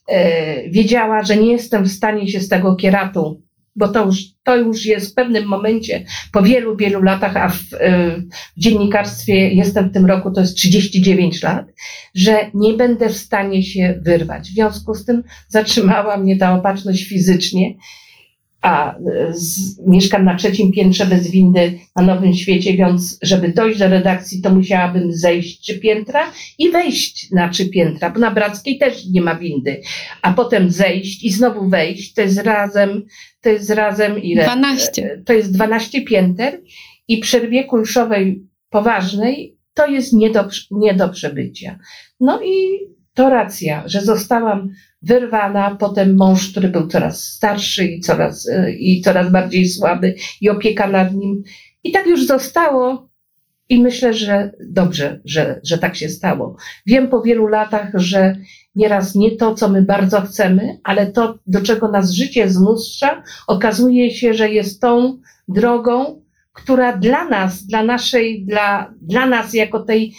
e, 0.09 0.71
wiedziała, 0.71 1.23
że 1.23 1.37
nie 1.37 1.53
jestem 1.53 1.85
w 1.85 1.93
stanie 1.93 2.29
się 2.29 2.41
z 2.41 2.49
tego 2.49 2.77
kieratu, 2.77 3.43
bo 3.77 3.89
to 3.89 4.07
już, 4.07 4.19
to 4.51 4.57
już 4.57 4.87
jest 4.87 5.11
w 5.11 5.15
pewnym 5.15 5.47
momencie, 5.47 6.05
po 6.33 6.43
wielu, 6.43 6.77
wielu 6.77 7.03
latach, 7.03 7.37
a 7.37 7.49
w, 7.49 7.61
e, 7.81 8.17
w 8.57 8.61
dziennikarstwie 8.61 9.49
jestem 9.49 9.89
w 9.89 9.93
tym 9.93 10.07
roku, 10.07 10.31
to 10.31 10.41
jest 10.41 10.57
39 10.57 11.43
lat, 11.43 11.67
że 12.15 12.51
nie 12.55 12.73
będę 12.73 13.09
w 13.09 13.17
stanie 13.17 13.63
się 13.63 14.01
wyrwać. 14.03 14.49
W 14.49 14.55
związku 14.55 14.95
z 14.95 15.05
tym 15.05 15.23
zatrzymała 15.49 16.17
mnie 16.17 16.37
ta 16.37 16.55
opatrzność 16.55 17.09
fizycznie 17.09 17.75
a 18.63 18.95
e, 18.95 19.01
z, 19.33 19.79
mieszkam 19.87 20.25
na 20.25 20.37
trzecim 20.37 20.73
piętrze 20.73 21.07
bez 21.07 21.31
windy 21.31 21.79
na 21.97 22.03
Nowym 22.03 22.35
Świecie, 22.35 22.75
więc 22.75 23.19
żeby 23.23 23.49
dojść 23.49 23.79
do 23.79 23.89
redakcji, 23.89 24.43
to 24.43 24.51
musiałabym 24.51 25.13
zejść 25.13 25.61
trzy 25.61 25.79
piętra 25.79 26.33
i 26.59 26.71
wejść 26.71 27.31
na 27.31 27.49
trzy 27.49 27.71
piętra, 27.71 28.11
bo 28.11 28.21
na 28.21 28.31
Brackiej 28.31 28.79
też 28.79 29.07
nie 29.07 29.21
ma 29.21 29.35
windy, 29.35 29.81
a 30.23 30.33
potem 30.33 30.71
zejść 30.71 31.25
i 31.25 31.31
znowu 31.31 31.69
wejść, 31.69 32.15
to 32.15 32.23
jest 32.23 32.39
razem, 32.39 33.07
to 33.41 33.51
jest 33.51 33.71
razem 33.71 34.23
ile? 34.23 34.45
12. 34.45 35.13
E, 35.13 35.19
To 35.19 35.33
jest 35.33 35.53
12 35.53 36.03
pięter 36.03 36.61
i 37.09 37.19
przy 37.19 37.39
rwie 37.39 37.65
kulszowej 37.65 38.43
poważnej 38.71 39.61
to 39.75 39.87
jest 39.87 40.13
nie 40.13 40.31
do, 40.31 40.49
nie 40.71 40.95
do 40.95 41.09
przebycia. 41.09 41.79
No 42.21 42.41
i 42.43 42.79
to 43.15 43.31
racja, 43.31 43.83
że 43.87 44.01
zostałam 44.01 44.69
wyrwana, 45.03 45.77
potem 45.81 46.17
mąż, 46.17 46.51
który 46.51 46.69
był 46.69 46.87
coraz 46.87 47.25
starszy 47.25 47.85
i 47.85 48.01
coraz, 48.01 48.49
e, 48.49 48.73
i 48.73 49.01
coraz 49.01 49.33
bardziej 49.33 49.69
słaby 49.69 50.15
i 50.41 50.51
opieka 50.51 50.87
nad 50.87 51.15
nim. 51.15 51.43
I 51.85 51.93
tak 51.93 52.07
już 52.07 52.27
zostało 52.27 53.11
i 53.69 53.83
myślę, 53.83 54.15
że 54.15 54.53
dobrze, 54.71 55.21
że, 55.25 55.61
że 55.65 55.79
tak 55.79 55.97
się 55.97 56.09
stało. 56.09 56.57
Wiem 56.87 57.09
po 57.09 57.23
wielu 57.23 57.47
latach, 57.47 57.91
że 57.95 58.37
nieraz 58.75 59.15
nie 59.15 59.37
to, 59.37 59.55
co 59.55 59.69
my 59.69 59.83
bardzo 59.83 60.21
chcemy, 60.21 60.79
ale 60.85 61.07
to, 61.07 61.39
do 61.47 61.63
czego 61.63 61.89
nas 61.91 62.11
życie 62.11 62.51
zmusza, 62.51 63.23
okazuje 63.47 64.11
się, 64.11 64.35
że 64.35 64.51
jest 64.51 64.81
tą 64.81 65.19
drogą, 65.49 66.20
która 66.63 66.97
dla 66.97 67.29
nas, 67.29 67.67
dla 67.67 67.83
naszej, 67.83 68.45
dla, 68.45 68.95
dla 69.03 69.27
nas 69.27 69.55
jako 69.55 69.81
tej, 69.81 70.15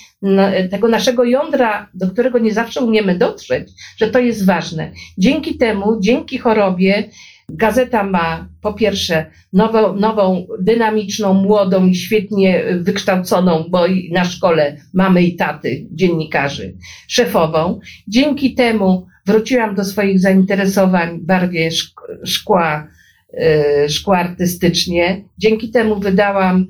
tego 0.71 0.87
naszego 0.87 1.23
jądra, 1.23 1.89
do 1.93 2.07
którego 2.07 2.39
nie 2.39 2.53
zawsze 2.53 2.81
umiemy 2.81 3.17
dotrzeć, 3.17 3.71
że 3.97 4.07
to 4.07 4.19
jest 4.19 4.45
ważne. 4.45 4.91
Dzięki 5.17 5.57
temu, 5.57 5.99
dzięki 5.99 6.37
chorobie, 6.37 7.09
gazeta 7.49 8.03
ma 8.03 8.49
po 8.61 8.73
pierwsze 8.73 9.25
nową, 9.53 9.95
nową 9.95 10.47
dynamiczną, 10.59 11.33
młodą 11.33 11.85
i 11.87 11.95
świetnie 11.95 12.63
wykształconą, 12.79 13.65
bo 13.69 13.85
na 14.11 14.25
szkole 14.25 14.77
mamy 14.93 15.23
i 15.23 15.35
taty, 15.35 15.87
dziennikarzy, 15.91 16.75
szefową. 17.07 17.79
Dzięki 18.07 18.53
temu 18.53 19.07
wróciłam 19.25 19.75
do 19.75 19.85
swoich 19.85 20.19
zainteresowań 20.19 21.19
barwie 21.21 21.69
szk- 21.69 22.25
szkła 22.25 22.87
e, 23.33 23.89
szkło 23.89 24.17
artystycznie. 24.17 25.23
Dzięki 25.37 25.71
temu 25.71 25.99
wydałam 25.99 26.67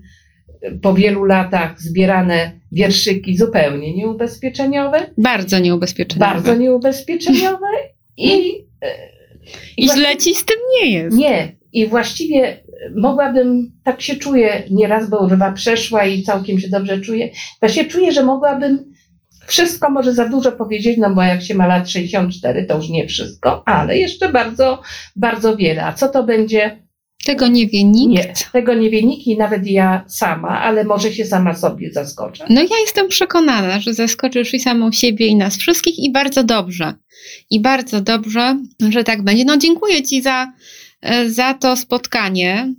po 0.81 0.93
wielu 0.93 1.23
latach 1.23 1.81
zbierane 1.81 2.51
wierszyki 2.71 3.37
zupełnie 3.37 3.95
nieubezpieczeniowe. 3.95 5.05
Bardzo 5.17 5.59
nieubezpieczeniowe. 5.59 6.33
Bardzo 6.33 6.55
nieubezpieczeniowe 6.55 7.67
i, 8.17 8.31
i, 9.77 9.85
I 9.85 9.89
źle 9.89 10.17
ci 10.17 10.35
z 10.35 10.45
tym 10.45 10.57
nie 10.81 10.91
jest. 10.91 11.17
Nie. 11.17 11.55
I 11.73 11.87
właściwie 11.87 12.63
mogłabym, 12.95 13.71
tak 13.83 14.01
się 14.01 14.15
czuję 14.15 14.63
nieraz, 14.71 15.09
bo 15.09 15.19
urwa 15.19 15.51
przeszła 15.51 16.05
i 16.05 16.23
całkiem 16.23 16.59
się 16.59 16.69
dobrze 16.69 17.01
czuję. 17.01 17.29
Właśnie 17.59 17.85
czuję, 17.85 18.11
że 18.11 18.23
mogłabym 18.23 18.90
wszystko 19.51 19.89
może 19.89 20.13
za 20.13 20.29
dużo 20.29 20.51
powiedzieć, 20.51 20.97
no 20.97 21.15
bo 21.15 21.21
jak 21.23 21.41
się 21.41 21.55
ma 21.55 21.67
lat 21.67 21.89
64, 21.89 22.65
to 22.65 22.77
już 22.77 22.89
nie 22.89 23.07
wszystko, 23.07 23.63
ale 23.65 23.97
jeszcze 23.97 24.29
bardzo, 24.29 24.81
bardzo 25.15 25.55
wiele. 25.55 25.85
A 25.85 25.93
co 25.93 26.09
to 26.09 26.23
będzie? 26.23 26.83
Tego 27.25 27.47
nie 27.47 27.67
wie 27.67 27.83
nikt. 27.83 28.11
Nie, 28.11 28.33
tego 28.51 28.73
nie 28.73 28.89
wie 28.89 29.03
nikt 29.03 29.27
i 29.27 29.37
nawet 29.37 29.67
ja 29.67 30.05
sama, 30.07 30.61
ale 30.61 30.83
może 30.83 31.13
się 31.13 31.25
sama 31.25 31.55
sobie 31.55 31.91
zaskoczę. 31.91 32.45
No 32.49 32.61
ja 32.61 32.79
jestem 32.81 33.07
przekonana, 33.07 33.79
że 33.79 33.93
zaskoczysz 33.93 34.53
i 34.53 34.59
samą 34.59 34.91
siebie 34.91 35.27
i 35.27 35.35
nas 35.35 35.57
wszystkich 35.57 35.99
i 35.99 36.11
bardzo 36.11 36.43
dobrze. 36.43 36.93
I 37.49 37.59
bardzo 37.59 38.01
dobrze, 38.01 38.57
że 38.89 39.03
tak 39.03 39.23
będzie. 39.23 39.45
No 39.45 39.57
dziękuję 39.57 40.03
Ci 40.03 40.21
za, 40.21 40.53
e, 41.01 41.29
za 41.29 41.53
to 41.53 41.75
spotkanie. 41.75 42.73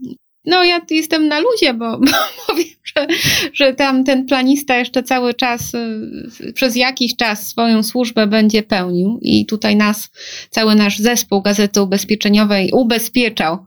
No 0.45 0.65
ja 0.65 0.81
jestem 0.91 1.29
na 1.29 1.41
luzie, 1.41 1.75
bo, 1.75 1.99
bo 1.99 2.07
że, 2.97 3.07
że 3.53 3.75
tam 3.75 4.05
ten 4.05 4.27
planista 4.27 4.77
jeszcze 4.77 5.03
cały 5.03 5.35
czas, 5.35 5.75
y, 5.75 6.53
przez 6.53 6.77
jakiś 6.77 7.17
czas 7.17 7.47
swoją 7.47 7.83
służbę 7.83 8.27
będzie 8.27 8.63
pełnił 8.63 9.19
i 9.23 9.47
tutaj 9.47 9.77
nas, 9.77 10.11
cały 10.51 10.75
nasz 10.75 10.99
zespół 10.99 11.43
Gazety 11.43 11.83
Ubezpieczeniowej 11.83 12.71
ubezpieczał 12.73 13.59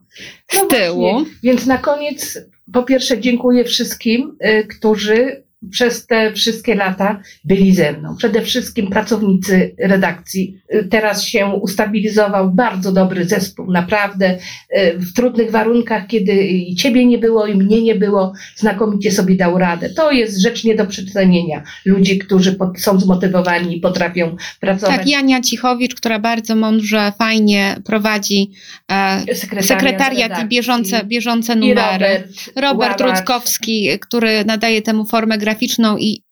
z 0.52 0.58
no 0.58 0.66
tyłu. 0.66 1.12
Właśnie. 1.12 1.34
Więc 1.44 1.66
na 1.66 1.78
koniec 1.78 2.40
po 2.74 2.84
pierwsze 2.84 3.20
dziękuję 3.20 3.64
wszystkim, 3.64 4.38
y, 4.46 4.68
którzy 4.68 5.45
przez 5.72 6.08
te 6.08 6.34
wszystkie 6.34 6.76
lata 6.76 7.20
byli 7.44 7.76
ze 7.76 7.94
mną. 7.94 8.16
Przede 8.18 8.42
wszystkim 8.42 8.88
pracownicy 8.88 9.76
redakcji. 9.80 10.62
Teraz 10.90 11.24
się 11.24 11.46
ustabilizował 11.48 12.52
bardzo 12.52 12.92
dobry 12.92 13.26
zespół, 13.26 13.72
naprawdę 13.72 14.38
e, 14.70 14.98
w 14.98 15.14
trudnych 15.14 15.52
warunkach, 15.52 16.08
kiedy 16.08 16.34
i 16.34 16.76
ciebie 16.76 17.06
nie 17.06 17.18
było, 17.18 17.48
i 17.48 17.56
mnie 17.56 17.82
nie 17.82 17.96
było, 17.96 18.34
znakomicie 18.56 19.12
sobie 19.12 19.36
dał 19.36 19.58
radę. 19.58 19.90
To 19.90 20.12
jest 20.12 20.42
rzecz 20.42 20.64
nie 20.64 20.76
do 20.76 20.86
przecenienia. 20.86 21.64
Ludzi, 21.86 22.20
którzy 22.20 22.58
są 22.78 23.00
zmotywowani 23.00 23.78
i 23.78 23.82
potrafią 23.82 24.36
pracować. 24.60 24.98
Tak, 24.98 25.08
Jania 25.08 25.42
Cichowicz, 25.42 25.96
która 25.96 26.20
bardzo 26.20 26.56
mądrze, 26.56 27.12
fajnie 27.18 27.76
prowadzi 27.86 28.52
e, 28.92 29.20
sekretariat, 29.36 29.66
sekretariat 29.66 30.44
i 30.44 30.48
bieżące, 30.48 31.06
bieżące 31.06 31.56
numery. 31.56 32.24
I 32.58 32.62
Robert, 32.62 33.02
Robert 33.02 33.26
który 34.02 34.46
nadaje 34.46 34.82
temu 34.82 35.06
formę 35.06 35.38
graficzną 35.46 35.98
i 35.98 36.25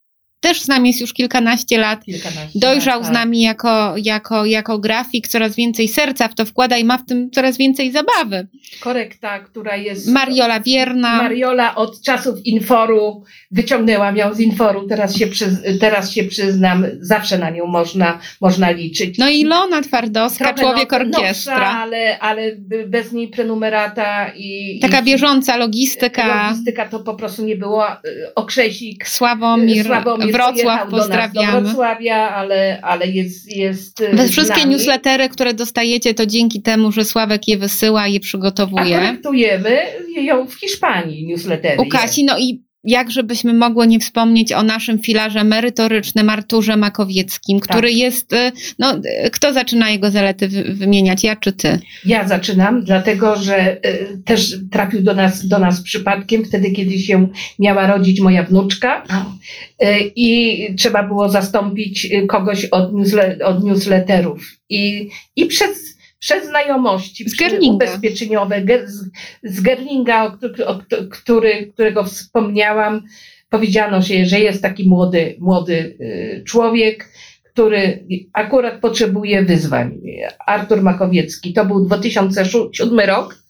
też 0.43 0.61
z 0.61 0.67
nami 0.67 0.89
jest 0.89 1.01
już 1.01 1.13
kilkanaście 1.13 1.77
lat. 1.77 2.05
Kilkanaście 2.05 2.59
Dojrzał 2.59 3.03
z 3.03 3.05
tak. 3.05 3.13
nami 3.13 3.41
jako, 3.41 3.93
jako, 3.97 4.45
jako 4.45 4.79
grafik, 4.79 5.27
coraz 5.27 5.55
więcej 5.55 5.87
serca 5.87 6.27
w 6.27 6.35
to 6.35 6.45
wkłada 6.45 6.77
i 6.77 6.83
ma 6.83 6.97
w 6.97 7.05
tym 7.05 7.31
coraz 7.31 7.57
więcej 7.57 7.91
zabawy. 7.91 8.47
Korekta, 8.79 9.39
która 9.39 9.75
jest. 9.75 10.07
Mariola 10.07 10.59
Wierna. 10.59 11.17
Mariola 11.17 11.75
od 11.75 12.01
czasów 12.01 12.45
Inforu 12.45 13.23
wyciągnęłam 13.51 14.17
ją 14.17 14.33
z 14.33 14.39
Inforu, 14.39 14.87
teraz 14.87 15.17
się, 15.17 15.27
przyz, 15.27 15.49
teraz 15.79 16.11
się 16.11 16.23
przyznam, 16.23 16.85
zawsze 16.99 17.37
na 17.37 17.49
nią 17.49 17.65
można, 17.65 18.19
można 18.41 18.71
liczyć. 18.71 19.17
No 19.17 19.29
i 19.29 19.39
Ilona 19.39 19.81
Twardowska, 19.81 20.53
Trochę 20.53 20.59
człowiek 20.59 20.91
no, 20.91 20.97
orkiestra. 20.97 21.57
Nowsza, 21.57 21.79
ale, 21.79 22.19
ale 22.19 22.51
bez 22.87 23.11
niej 23.11 23.27
prenumerata 23.27 24.31
i. 24.35 24.79
Taka 24.81 24.99
i, 24.99 25.03
bieżąca 25.03 25.57
logistyka. 25.57 26.47
Logistyka 26.47 26.89
to 26.89 26.99
po 26.99 27.13
prostu 27.13 27.45
nie 27.45 27.55
było. 27.55 27.91
Y, 27.91 28.33
okrzesik. 28.35 29.07
Sławomir. 29.07 29.85
Sławomir 29.85 30.32
Wrocław 30.37 30.89
pozdrawiamy. 30.89 31.61
Do 31.61 31.61
Wrocławia, 31.61 32.29
ale, 32.29 32.79
ale 32.81 33.07
jest, 33.07 33.55
jest. 33.55 34.01
Y, 34.01 34.09
We 34.15 34.27
wszystkie 34.27 34.65
newslettery, 34.65 35.29
które 35.29 35.53
dostajecie, 35.53 36.13
to 36.13 36.25
dzięki 36.25 36.61
temu, 36.61 36.91
że 36.91 37.05
Sławek 37.05 37.47
je 37.47 37.57
wysyła, 37.57 38.07
je 38.07 38.19
przygotowuje. 38.19 38.97
A 38.97 38.99
korektujemy 38.99 39.77
ją 40.21 40.47
w 40.47 40.53
Hiszpanii 40.53 41.25
newslettery. 41.25 41.81
U 41.81 41.85
Kasi, 41.85 42.23
no 42.25 42.39
i 42.39 42.63
jak 42.83 43.11
żebyśmy 43.11 43.53
mogły 43.53 43.87
nie 43.87 43.99
wspomnieć 43.99 44.53
o 44.53 44.63
naszym 44.63 44.99
filarze 44.99 45.43
merytorycznym 45.43 46.29
Arturze 46.29 46.77
Makowieckim, 46.77 47.59
tak. 47.59 47.69
który 47.69 47.91
jest, 47.91 48.33
y, 48.33 48.51
no, 48.79 48.99
kto 49.31 49.53
zaczyna 49.53 49.89
jego 49.89 50.11
zalety 50.11 50.47
wymieniać, 50.73 51.23
ja 51.23 51.35
czy 51.35 51.53
ty? 51.53 51.79
Ja 52.05 52.27
zaczynam, 52.27 52.83
dlatego 52.83 53.35
że 53.35 53.77
y, 53.85 54.21
też 54.25 54.57
trafił 54.71 55.01
do 55.01 55.13
nas, 55.13 55.47
do 55.47 55.59
nas 55.59 55.81
przypadkiem 55.81 56.45
wtedy, 56.45 56.71
kiedy 56.71 56.99
się 56.99 57.27
miała 57.59 57.87
rodzić 57.87 58.19
moja 58.19 58.43
wnuczka 58.43 59.03
y, 59.03 60.11
i 60.15 60.67
trzeba 60.75 61.03
było 61.03 61.29
zastąpić 61.29 62.07
kogoś 62.27 62.65
od, 62.65 62.93
newsle, 62.93 63.37
od 63.43 63.63
newsletterów. 63.63 64.57
I, 64.69 65.09
i 65.35 65.45
przez 65.45 65.92
przez 66.23 66.47
znajomości 66.47 67.29
z 67.29 67.35
Gerlinga. 67.35 67.75
ubezpieczeniowe 67.75 68.61
z, 68.85 69.09
z 69.43 69.61
Gerlinga, 69.61 70.37
o, 70.65 70.79
który, 71.11 71.71
którego 71.73 72.03
wspomniałam, 72.03 73.03
powiedziano 73.49 74.01
się, 74.01 74.25
że 74.25 74.39
jest 74.39 74.61
taki 74.61 74.89
młody, 74.89 75.35
młody 75.39 75.97
y, 76.01 76.43
człowiek, 76.47 77.09
który 77.43 78.05
akurat 78.33 78.79
potrzebuje 78.79 79.43
wyzwań. 79.43 80.01
Artur 80.45 80.81
Makowiecki, 80.81 81.53
to 81.53 81.65
był 81.65 81.85
2007 81.85 82.99
rok, 82.99 83.43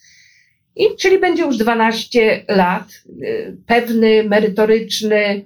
i, 0.76 0.86
czyli 1.00 1.20
będzie 1.20 1.44
już 1.44 1.58
12 1.58 2.46
lat, 2.48 3.04
y, 3.24 3.58
pewny, 3.66 4.24
merytoryczny, 4.24 5.46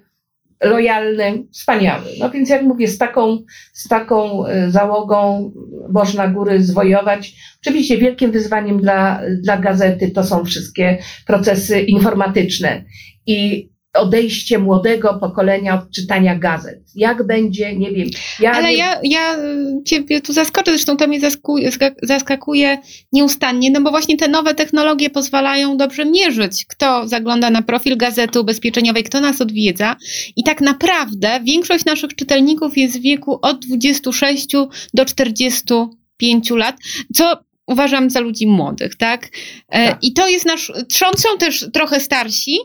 lojalny, 0.63 1.43
wspaniały. 1.51 2.05
No 2.19 2.29
więc 2.29 2.49
jak 2.49 2.63
mówię, 2.63 2.87
z 2.87 2.97
taką, 2.97 3.37
z 3.73 3.87
taką 3.87 4.45
e, 4.45 4.71
załogą 4.71 5.51
można 5.89 6.27
góry 6.27 6.63
zwojować. 6.63 7.35
Oczywiście 7.61 7.97
wielkim 7.97 8.31
wyzwaniem 8.31 8.81
dla, 8.81 9.21
dla 9.41 9.57
gazety 9.57 10.11
to 10.11 10.23
są 10.23 10.45
wszystkie 10.45 10.97
procesy 11.25 11.79
informatyczne 11.79 12.83
i 13.25 13.69
odejście 13.93 14.59
młodego 14.59 15.13
pokolenia 15.13 15.73
od 15.73 15.91
czytania 15.91 16.35
gazet. 16.35 16.79
Jak 16.95 17.27
będzie, 17.27 17.75
nie 17.75 17.91
wiem. 17.91 18.07
Ja 18.39 18.51
Ale 18.51 18.67
nie... 18.67 18.77
ja, 18.77 18.99
ja 19.03 19.37
Ciebie 19.85 20.21
tu 20.21 20.33
zaskoczę, 20.33 20.71
zresztą 20.71 20.97
to 20.97 21.07
mnie 21.07 21.19
zaskakuje, 21.19 21.71
zaskakuje 22.03 22.77
nieustannie, 23.13 23.71
no 23.71 23.81
bo 23.81 23.89
właśnie 23.89 24.17
te 24.17 24.27
nowe 24.27 24.53
technologie 24.53 25.09
pozwalają 25.09 25.77
dobrze 25.77 26.05
mierzyć, 26.05 26.65
kto 26.65 27.07
zagląda 27.07 27.49
na 27.49 27.61
profil 27.61 27.97
gazety 27.97 28.39
ubezpieczeniowej, 28.39 29.03
kto 29.03 29.21
nas 29.21 29.41
odwiedza 29.41 29.95
i 30.35 30.43
tak 30.43 30.61
naprawdę 30.61 31.39
większość 31.43 31.85
naszych 31.85 32.15
czytelników 32.15 32.77
jest 32.77 32.99
w 32.99 33.01
wieku 33.01 33.39
od 33.41 33.65
26 33.65 34.47
do 34.93 35.05
45 35.05 36.49
lat, 36.49 36.75
co 37.13 37.37
uważam 37.67 38.09
za 38.09 38.19
ludzi 38.19 38.47
młodych, 38.47 38.95
tak? 38.95 39.29
E, 39.69 39.87
tak. 39.87 40.03
I 40.03 40.13
to 40.13 40.27
jest 40.27 40.45
nasz, 40.45 40.71
są 41.17 41.37
też 41.39 41.65
trochę 41.73 41.99
starsi, 41.99 42.57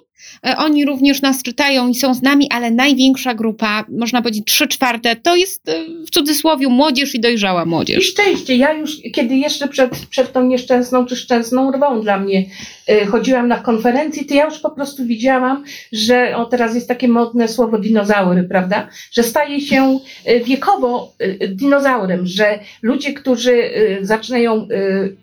oni 0.56 0.84
również 0.84 1.22
nas 1.22 1.42
czytają 1.42 1.88
i 1.88 1.94
są 1.94 2.14
z 2.14 2.22
nami, 2.22 2.48
ale 2.50 2.70
największa 2.70 3.34
grupa, 3.34 3.84
można 3.88 4.22
powiedzieć 4.22 4.44
trzy 4.46 4.68
czwarte, 4.68 5.16
to 5.16 5.36
jest 5.36 5.68
e, 5.68 5.84
w 6.06 6.10
cudzysłowie 6.10 6.68
młodzież 6.68 7.14
i 7.14 7.20
dojrzała 7.20 7.64
młodzież. 7.64 7.98
I 7.98 8.02
szczęście. 8.02 8.56
Ja 8.56 8.72
już, 8.72 8.96
kiedy 9.14 9.36
jeszcze 9.36 9.68
przed, 9.68 10.06
przed 10.06 10.32
tą 10.32 10.42
nieszczęsną 10.42 11.06
czy 11.06 11.16
szczęsną 11.16 11.72
rwą 11.72 12.00
dla 12.00 12.18
mnie 12.18 12.44
y, 12.90 13.06
chodziłam 13.06 13.48
na 13.48 13.58
konferencję, 13.58 14.24
to 14.24 14.34
ja 14.34 14.44
już 14.44 14.58
po 14.58 14.70
prostu 14.70 15.04
widziałam, 15.04 15.64
że 15.92 16.36
o 16.36 16.44
teraz 16.44 16.74
jest 16.74 16.88
takie 16.88 17.08
modne 17.08 17.48
słowo 17.48 17.78
dinozaury, 17.78 18.44
prawda? 18.44 18.88
Że 19.12 19.22
staje 19.22 19.60
się 19.60 19.98
wiekowo 20.44 21.12
dinozaurem, 21.48 22.26
że 22.26 22.58
ludzie, 22.82 23.12
którzy 23.12 23.70
zaczynają 24.02 24.68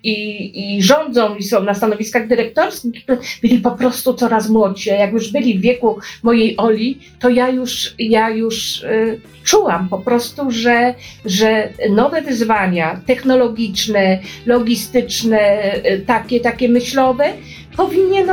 i, 0.04 0.52
i 0.78 0.84
rządzą 0.84 1.36
i 1.36 1.43
są 1.43 1.64
na 1.64 1.74
stanowiskach 1.74 2.28
dyrektorskich, 2.28 3.06
byli 3.41 3.60
po 3.60 3.72
prostu 3.72 4.14
coraz 4.14 4.50
młodsi 4.50 4.89
jak 4.94 5.12
już 5.12 5.32
byli 5.32 5.60
w 5.60 5.62
wieku 5.62 6.00
mojej 6.24 6.58
Oli, 6.58 7.00
to 7.20 7.30
ja 7.30 7.50
już, 7.50 7.96
ja 8.00 8.30
już 8.30 8.84
y, 8.84 9.22
czułam 9.44 9.90
po 9.90 9.98
prostu, 9.98 10.52
że, 10.52 10.94
że 11.26 11.70
nowe 11.90 12.22
wyzwania 12.22 13.02
technologiczne, 13.06 14.20
logistyczne, 14.46 15.74
y, 15.86 16.04
takie, 16.08 16.40
takie 16.40 16.70
myślowe, 16.70 17.34
powinien, 17.78 18.28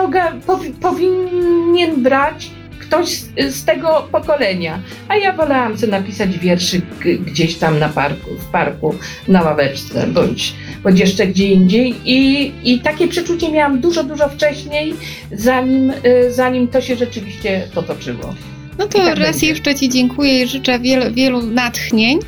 powi, 0.47 0.71
powinien 0.71 2.03
brać 2.03 2.51
ktoś 2.87 3.09
z, 3.09 3.55
z, 3.55 3.65
tego 3.65 4.09
pokolenia. 4.13 4.81
A 5.09 5.17
ja 5.17 5.33
wolałam 5.33 5.79
sobie 5.79 5.93
napisać 5.93 6.39
wierszyk 6.39 6.85
gdzieś 7.27 7.55
tam 7.55 7.79
na 7.79 7.89
parku, 7.89 8.31
w 8.39 8.45
parku, 8.45 8.95
na 9.29 9.43
ławeczce, 9.43 10.07
bądź, 10.07 10.55
bądź 10.83 11.01
jeszcze 11.01 11.27
gdzie 11.27 11.47
indziej. 11.47 11.95
I, 12.05 12.53
I 12.65 12.81
takie 12.81 13.09
przeczucie 13.09 13.53
miałam 13.53 13.81
dużo, 13.81 14.05
dużo 14.05 14.29
wcześniej, 14.29 14.95
zanim, 15.33 15.91
y, 15.91 16.33
zanim 16.33 16.69
to 16.69 16.81
się 16.81 16.97
rzeczywiście 16.97 17.69
potoczyło. 17.75 18.35
No 18.79 18.87
to 18.87 18.99
tak 18.99 19.19
raz 19.19 19.31
będzie. 19.31 19.47
jeszcze 19.47 19.75
Ci 19.75 19.89
dziękuję 19.89 20.43
i 20.43 20.49
życzę 20.49 20.79
wielu, 20.79 21.15
wielu 21.15 21.43
natchnień. 21.43 22.19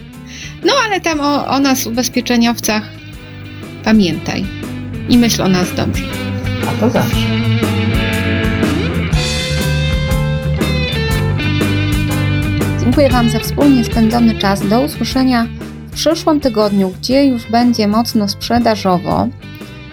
No 0.64 0.72
ale 0.86 1.00
tam 1.00 1.20
o, 1.20 1.46
o 1.46 1.61
nas, 1.61 1.86
ubezpieczeniowcach, 1.86 2.82
pamiętaj 3.84 4.44
i 5.09 5.18
myśl 5.18 5.42
o 5.42 5.48
nas 5.48 5.74
dobrze. 5.74 6.04
A 6.68 6.80
to 6.80 6.90
zawsze. 6.90 7.38
Dziękuję 12.89 13.11
Wam 13.11 13.30
za 13.30 13.39
wspólnie 13.39 13.84
spędzony 13.84 14.34
czas. 14.34 14.68
Do 14.68 14.80
usłyszenia 14.80 15.47
w 15.86 15.95
przyszłym 15.95 16.41
tygodniu, 16.41 16.93
gdzie 17.01 17.26
już 17.26 17.51
będzie 17.51 17.89
mocno 17.89 18.28
sprzedażowo. 18.28 19.28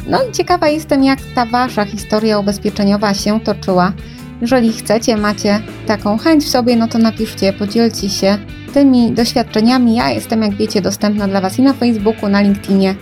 No 0.08 0.20
i 0.30 0.32
ciekawa 0.32 0.68
jestem, 0.68 1.04
jak 1.04 1.20
ta 1.36 1.46
Wasza 1.46 1.86
historia 1.86 2.40
ubezpieczeniowa 2.40 3.14
się 3.14 3.40
toczyła. 3.40 3.94
Jeżeli 4.42 4.74
chcecie, 4.74 5.18
macie 5.18 5.62
taką 5.88 6.18
chęć 6.18 6.44
w 6.44 6.50
sobie, 6.50 6.76
no 6.76 6.88
to 6.88 6.98
napiszcie, 6.98 7.54
podzielcie 7.54 8.10
się 8.10 8.38
tymi 8.74 9.12
doświadczeniami. 9.12 9.96
Ja 9.96 10.10
jestem, 10.10 10.42
jak 10.42 10.56
wiecie, 10.56 10.82
dostępna 10.82 11.28
dla 11.28 11.42
Was 11.42 11.60
i 11.60 11.62
na 11.62 11.74
Facebooku, 11.74 12.30
na 12.30 12.42
LinkedInie 12.42 12.96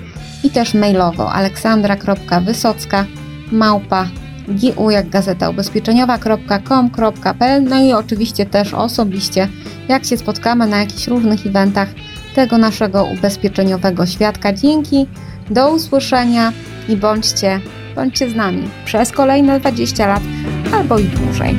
i 0.44 0.50
też 0.50 0.74
mailowo 0.74 1.34
aleksandra.wysocka 1.34 3.06
małpa 3.52 4.08
gu 4.48 4.92
jak 4.92 5.10
gazeta 5.10 5.50
ubezpieczeniowa.com.pl 5.50 7.64
no 7.64 7.84
i 7.84 7.94
oczywiście 7.94 8.46
też 8.46 8.74
osobiście, 8.74 9.48
jak 9.88 10.06
się 10.06 10.18
spotkamy 10.18 10.68
na 10.68 10.78
jakichś 10.78 11.08
różnych 11.08 11.48
eventach 11.48 11.90
tego 12.36 12.58
naszego 12.58 13.06
ubezpieczeniowego 13.06 14.06
świadka. 14.06 14.54
Dzięki, 14.54 15.08
do 15.50 15.72
usłyszenia 15.72 16.54
i 16.90 16.98
bądźcie, 16.98 17.60
bądźcie 17.96 18.30
z 18.30 18.36
nami 18.36 18.70
przez 18.86 19.12
kolejne 19.12 19.60
20 19.60 20.08
lat 20.08 20.24
albo 20.74 21.00
i 21.00 21.04
dłużej. 21.04 21.56